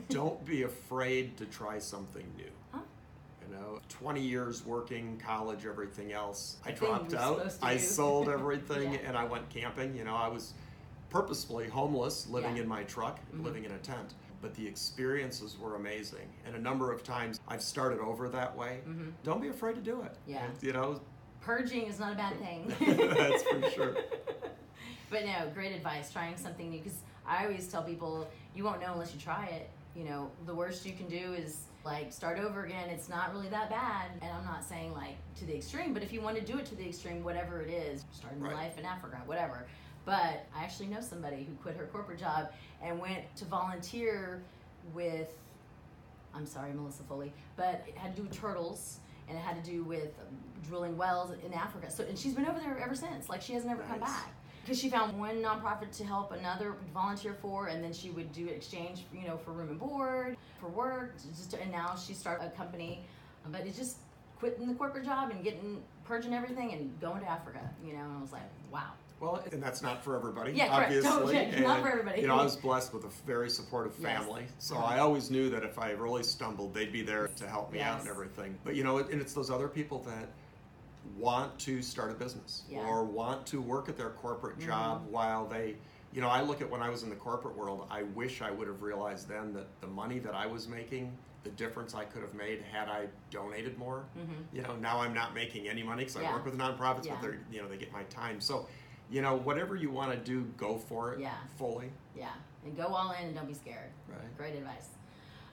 Don't 0.10 0.44
be 0.46 0.64
afraid 0.64 1.38
to 1.38 1.46
try 1.46 1.80
something 1.80 2.26
new. 2.38 2.50
Huh? 2.72 2.80
You 3.48 3.56
know, 3.56 3.80
20 3.90 4.22
years 4.22 4.66
working, 4.66 5.22
college, 5.24 5.66
everything 5.66 6.12
else. 6.14 6.58
I 6.66 6.72
dropped 6.72 7.14
out. 7.14 7.54
I 7.62 7.78
sold 7.78 8.30
everything 8.38 8.94
Yeah. 8.94 9.00
and 9.06 9.18
I 9.18 9.26
went 9.26 9.50
camping. 9.50 9.96
You 9.96 10.04
know, 10.04 10.16
I 10.16 10.28
was 10.28 10.54
purposefully 11.10 11.68
homeless, 11.70 12.28
living 12.28 12.56
Yeah. 12.56 12.64
in 12.64 12.68
my 12.68 12.84
truck, 12.84 13.20
Mhm. 13.36 13.44
living 13.44 13.66
in 13.66 13.72
a 13.72 13.78
tent. 13.80 14.14
But 14.42 14.56
the 14.56 14.68
experiences 14.68 15.58
were 15.58 15.76
amazing. 15.76 16.28
And 16.46 16.56
a 16.56 16.60
number 16.60 16.92
of 16.92 17.04
times 17.04 17.40
I've 17.48 17.62
started 17.62 18.00
over 18.00 18.28
that 18.30 18.56
way. 18.58 18.82
Mhm. 18.88 19.14
Don't 19.24 19.42
be 19.42 19.48
afraid 19.50 19.76
to 19.76 19.82
do 19.82 20.02
it. 20.02 20.16
Yeah. 20.26 20.48
You 20.62 20.74
know, 20.74 21.00
Purging 21.42 21.88
is 21.88 22.00
not 22.00 22.14
a 22.14 22.16
bad 22.16 22.40
thing. 22.40 22.68
That's 22.98 23.44
for 23.44 23.70
sure. 23.72 23.96
But 25.10 25.26
no, 25.26 25.52
great 25.54 25.74
advice. 25.74 26.12
Trying 26.12 26.38
something 26.38 26.72
new 26.72 26.80
because 26.80 26.98
I 27.28 27.44
always 27.46 27.68
tell 27.68 27.84
people 27.84 28.28
you 28.56 28.64
won't 28.64 28.82
know 28.82 28.94
unless 28.94 29.14
you 29.14 29.20
try 29.20 29.46
it. 29.46 29.70
You 29.96 30.06
know, 30.06 30.32
the 30.46 30.56
worst 30.56 30.86
you 30.86 30.94
can 30.94 31.08
do 31.08 31.34
is 31.34 31.66
like 31.86 32.12
start 32.12 32.40
over 32.40 32.64
again. 32.64 32.90
It's 32.90 33.10
not 33.10 33.32
really 33.34 33.50
that 33.50 33.70
bad. 33.70 34.08
And 34.22 34.32
I'm 34.32 34.46
not 34.46 34.64
saying 34.64 34.94
like 34.94 35.16
to 35.38 35.46
the 35.46 35.56
extreme, 35.56 35.94
but 35.94 36.02
if 36.02 36.12
you 36.12 36.22
want 36.22 36.36
to 36.38 36.44
do 36.44 36.58
it 36.58 36.66
to 36.68 36.76
the 36.76 36.88
extreme, 36.88 37.24
whatever 37.24 37.62
it 37.62 37.70
is, 37.70 38.06
starting 38.12 38.40
Right. 38.42 38.54
life 38.56 38.78
in 38.80 38.86
Africa, 38.86 39.22
whatever. 39.26 39.66
But 40.06 40.46
I 40.56 40.64
actually 40.64 40.88
know 40.88 41.00
somebody 41.02 41.44
who 41.44 41.54
quit 41.62 41.78
her 41.78 41.86
corporate 41.86 42.20
job 42.20 42.52
and 42.82 43.00
went 43.00 43.24
to 43.38 43.46
volunteer 43.46 44.42
with 44.94 45.38
I'm 46.36 46.48
sorry, 46.48 46.74
Melissa 46.74 47.04
Foley, 47.04 47.32
but 47.56 47.84
it 47.88 47.96
had 47.96 48.16
to 48.16 48.22
do 48.24 48.28
with 48.28 48.36
turtles 48.36 48.98
and 49.30 49.38
it 49.38 49.42
had 49.42 49.64
to 49.64 49.72
do 49.72 49.84
with 49.84 50.18
um, 50.20 50.36
drilling 50.68 50.98
wells 50.98 51.32
in 51.46 51.54
Africa. 51.54 51.92
So, 51.92 52.04
and 52.04 52.18
she's 52.18 52.34
been 52.34 52.48
over 52.48 52.60
there 52.60 52.80
ever 52.84 52.96
since. 52.96 53.30
Like 53.30 53.42
she 53.44 53.54
has 53.54 53.64
never 53.66 53.84
come 53.84 54.00
Nice. 54.00 54.10
back 54.10 54.34
because 54.64 54.80
she 54.80 54.90
found 54.90 55.18
one 55.20 55.42
nonprofit 55.42 55.92
to 55.98 56.06
help 56.06 56.32
another 56.32 56.76
volunteer 56.94 57.36
for, 57.42 57.68
and 57.68 57.84
then 57.84 57.92
she 57.94 58.10
would 58.12 58.32
do 58.32 58.48
exchange, 58.48 59.06
you 59.14 59.28
know, 59.28 59.38
for 59.38 59.52
room 59.52 59.70
and 59.70 59.80
board, 59.80 60.38
for 60.60 60.70
work. 60.70 61.16
Just 61.36 61.54
and 61.54 61.72
now 61.72 61.96
she 61.96 62.14
started 62.14 62.46
a 62.48 62.50
company, 62.52 63.06
but 63.52 63.62
it's 63.68 63.78
just 63.78 63.98
quitting 64.40 64.68
the 64.68 64.74
corporate 64.74 65.04
job 65.06 65.32
and 65.32 65.44
getting 65.44 65.82
purging 66.06 66.34
everything 66.34 66.72
and 66.74 67.00
going 67.02 67.20
to 67.22 67.30
Africa. 67.30 67.60
You 67.86 67.94
know, 67.94 68.00
and 68.04 68.18
I 68.18 68.22
was 68.22 68.32
like, 68.32 68.42
wow. 68.72 68.92
Well, 69.20 69.42
and 69.54 69.64
that's 69.64 69.82
not 69.82 70.04
for 70.04 70.18
everybody, 70.18 70.52
Yeah, 70.52 70.68
correct. 70.68 70.86
obviously. 71.06 71.34
Don't- 71.34 71.52
yeah, 71.54 71.60
not 71.62 71.76
And, 71.78 71.86
for 71.86 71.92
everybody. 71.92 72.22
You 72.22 72.28
know, 72.28 72.40
I 72.40 72.44
was 72.44 72.58
blessed 72.58 72.94
with 72.94 73.06
a 73.06 73.10
very 73.26 73.50
supportive 73.50 73.94
Yes. 74.00 74.18
family, 74.18 74.46
so 74.60 74.76
Uh-huh. 74.76 74.86
I 74.86 75.00
always 75.00 75.32
knew 75.32 75.50
that 75.50 75.64
if 75.64 75.80
I 75.80 75.92
really 75.92 76.24
stumbled, 76.24 76.74
they'd 76.74 76.92
be 76.92 77.04
there 77.04 77.28
to 77.28 77.48
help 77.48 77.72
me 77.72 77.80
out 77.80 78.00
and 78.02 78.10
everything. 78.10 78.58
But 78.66 78.76
you 78.76 78.84
know, 78.84 78.98
and 78.98 79.22
it's 79.22 79.34
those 79.34 79.50
other 79.50 79.70
people 79.70 80.00
that 80.08 80.28
want 81.18 81.58
to 81.60 81.82
start 81.82 82.12
a 82.12 82.14
business 82.16 82.64
Yeah. 82.70 82.86
or 82.88 83.04
want 83.04 83.46
to 83.48 83.62
work 83.62 83.90
at 83.90 83.98
their 83.98 84.10
corporate 84.12 84.60
Mhm. 84.60 84.66
job 84.66 85.08
while 85.10 85.46
they. 85.48 85.78
You 86.12 86.22
know, 86.22 86.30
I 86.30 86.42
look 86.42 86.62
at 86.62 86.70
when 86.70 86.82
I 86.82 86.90
was 86.90 87.02
in 87.04 87.10
the 87.10 87.16
corporate 87.16 87.56
world, 87.58 87.88
I 87.90 88.04
wish 88.04 88.42
I 88.44 88.52
would 88.52 88.68
have 88.68 88.84
realized 88.84 89.28
then 89.28 89.52
that 89.54 89.66
the 89.82 89.88
money 89.88 90.20
that 90.20 90.36
I 90.36 90.46
was 90.46 90.68
making, 90.68 91.18
the 91.44 91.50
difference 91.50 91.96
I 91.96 92.06
could 92.06 92.22
have 92.22 92.36
made 92.36 92.62
had 92.62 92.88
I 92.88 93.08
donated 93.32 93.78
more. 93.80 94.06
Mm-hmm. 94.18 94.56
You 94.56 94.62
know, 94.62 94.76
now 94.76 95.02
I'm 95.02 95.14
not 95.14 95.34
making 95.34 95.68
any 95.68 95.82
money 95.82 96.04
because 96.06 96.22
Yeah. 96.22 96.30
I 96.30 96.34
work 96.34 96.46
with 96.46 96.56
nonprofits, 96.58 97.06
Yeah. 97.06 97.14
but 97.16 97.22
they're, 97.24 97.40
you 97.52 97.62
know, 97.62 97.68
they 97.68 97.78
get 97.78 97.92
my 97.92 98.04
time. 98.04 98.40
So, 98.42 98.68
you 99.10 99.22
know, 99.24 99.36
whatever 99.36 99.76
you 99.76 99.90
want 99.90 100.12
to 100.12 100.18
do, 100.18 100.44
go 100.56 100.78
for 100.78 101.14
it 101.14 101.20
Yeah. 101.20 101.34
fully. 101.58 101.92
Yeah, 102.16 102.32
and 102.64 102.78
go 102.78 102.86
all 102.86 103.12
in 103.12 103.26
and 103.26 103.36
don't 103.36 103.48
be 103.48 103.54
scared. 103.56 103.92
Right. 104.08 104.38
Great 104.38 104.56
advice. 104.56 104.90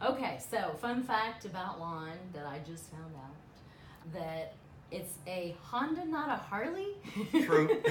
Okay, 0.03 0.39
so 0.39 0.75
fun 0.75 1.03
fact 1.03 1.47
about 1.47 1.81
Lon 1.81 2.19
that 2.35 2.47
I 2.47 2.59
just 2.61 2.91
found 2.91 3.15
out 3.17 4.13
that 4.13 4.55
it's 4.91 5.15
a 5.27 5.57
Honda, 5.63 6.05
not 6.05 6.29
a 6.29 6.37
Harley. 6.37 6.89
True. 7.31 7.81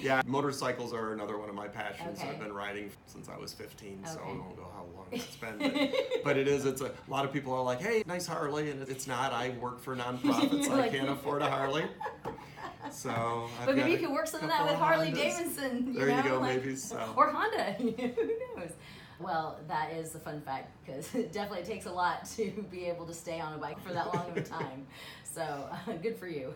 yeah, 0.00 0.22
motorcycles 0.26 0.92
are 0.92 1.12
another 1.12 1.38
one 1.38 1.48
of 1.48 1.54
my 1.54 1.68
passions. 1.68 2.20
Okay. 2.20 2.28
I've 2.28 2.38
been 2.40 2.52
riding 2.52 2.90
since 3.06 3.28
I 3.28 3.36
was 3.36 3.52
15, 3.52 4.04
so 4.04 4.20
I 4.22 4.26
don't 4.28 4.38
know 4.56 4.68
how 4.74 4.84
long 4.94 5.06
it's 5.12 5.36
been. 5.36 5.58
But, 5.58 5.94
but 6.24 6.36
it 6.36 6.48
is. 6.48 6.66
It's 6.66 6.80
a, 6.80 6.86
a 6.86 6.92
lot 7.10 7.24
of 7.24 7.32
people 7.32 7.52
are 7.54 7.62
like, 7.62 7.80
"Hey, 7.80 8.02
nice 8.06 8.26
Harley," 8.26 8.70
and 8.70 8.82
it's 8.88 9.06
not. 9.06 9.32
I 9.32 9.50
work 9.60 9.80
for 9.80 9.96
nonprofits. 9.96 10.64
You're 10.64 10.72
I 10.72 10.76
like- 10.76 10.92
canut 10.92 11.12
afford 11.12 11.42
a 11.42 11.50
Harley. 11.50 11.84
So, 12.90 13.48
I've 13.60 13.66
but 13.66 13.76
maybe 13.76 13.92
you 13.92 13.98
could 13.98 14.10
work 14.10 14.26
some 14.26 14.42
of 14.42 14.48
that 14.50 14.66
with 14.66 14.74
Harley. 14.74 15.10
Davidson. 15.10 15.86
You 15.86 16.00
There 16.00 16.10
you 16.14 16.22
go, 16.22 16.38
like- 16.38 16.62
maybe 16.62 16.76
so. 16.76 17.14
Or 17.16 17.30
Honda. 17.30 17.72
Who 17.72 17.86
knows? 17.86 18.72
Well, 19.20 19.58
that 19.68 19.92
is 19.92 20.14
a 20.14 20.18
fun 20.18 20.40
fact 20.40 20.72
because 20.84 21.14
it 21.14 21.32
definitely 21.32 21.64
takes 21.64 21.86
a 21.86 21.92
lot 21.92 22.28
to 22.36 22.50
be 22.70 22.86
able 22.86 23.06
to 23.06 23.14
stay 23.14 23.40
on 23.40 23.54
a 23.54 23.58
bike 23.58 23.80
for 23.82 23.92
that 23.92 24.14
long 24.14 24.30
of 24.30 24.36
a 24.36 24.42
time. 24.42 24.86
So 25.34 25.42
uh, 25.42 25.92
good 26.00 26.16
for 26.16 26.28
you. 26.28 26.54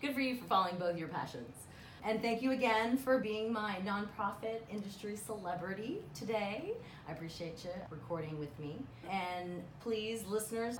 good 0.00 0.12
for 0.12 0.18
you 0.18 0.34
for 0.34 0.46
following 0.46 0.78
both 0.78 0.98
your 0.98 1.06
passions. 1.06 1.54
And 2.02 2.20
thank 2.20 2.42
you 2.42 2.50
again 2.50 2.96
for 2.96 3.20
being 3.20 3.52
my 3.52 3.76
nonprofit 3.84 4.62
industry 4.68 5.14
celebrity 5.14 5.98
today. 6.12 6.72
I 7.08 7.12
appreciate 7.12 7.62
you 7.62 7.70
recording 7.88 8.36
with 8.40 8.58
me. 8.58 8.78
And 9.08 9.62
please, 9.80 10.24
listeners, 10.26 10.76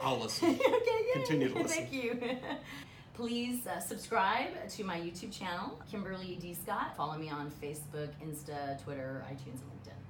I'll 0.00 0.20
listen. 0.20 0.50
okay. 0.50 1.04
Continue 1.14 1.48
to 1.48 1.62
listen. 1.62 1.78
Thank 1.78 1.92
you. 1.92 2.16
Please 3.14 3.66
uh, 3.66 3.78
subscribe 3.78 4.68
to 4.70 4.84
my 4.84 4.98
YouTube 4.98 5.36
channel, 5.36 5.78
Kimberly 5.90 6.38
D. 6.40 6.54
Scott. 6.54 6.96
Follow 6.96 7.18
me 7.18 7.28
on 7.28 7.50
Facebook, 7.62 8.08
Insta, 8.24 8.82
Twitter, 8.82 9.24
iTunes, 9.28 9.60
and 9.60 9.70
LinkedIn. 9.70 10.01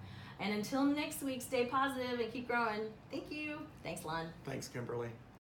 And 0.43 0.53
until 0.55 0.83
next 0.83 1.23
week, 1.23 1.41
stay 1.41 1.67
positive 1.67 2.19
and 2.19 2.33
keep 2.33 2.49
growing. 2.49 2.81
Thank 3.13 3.31
you. 3.31 3.59
Thanks, 3.85 4.05
Lon. 4.05 4.27
Thanks, 4.45 4.67
Kimberly. 4.67 5.09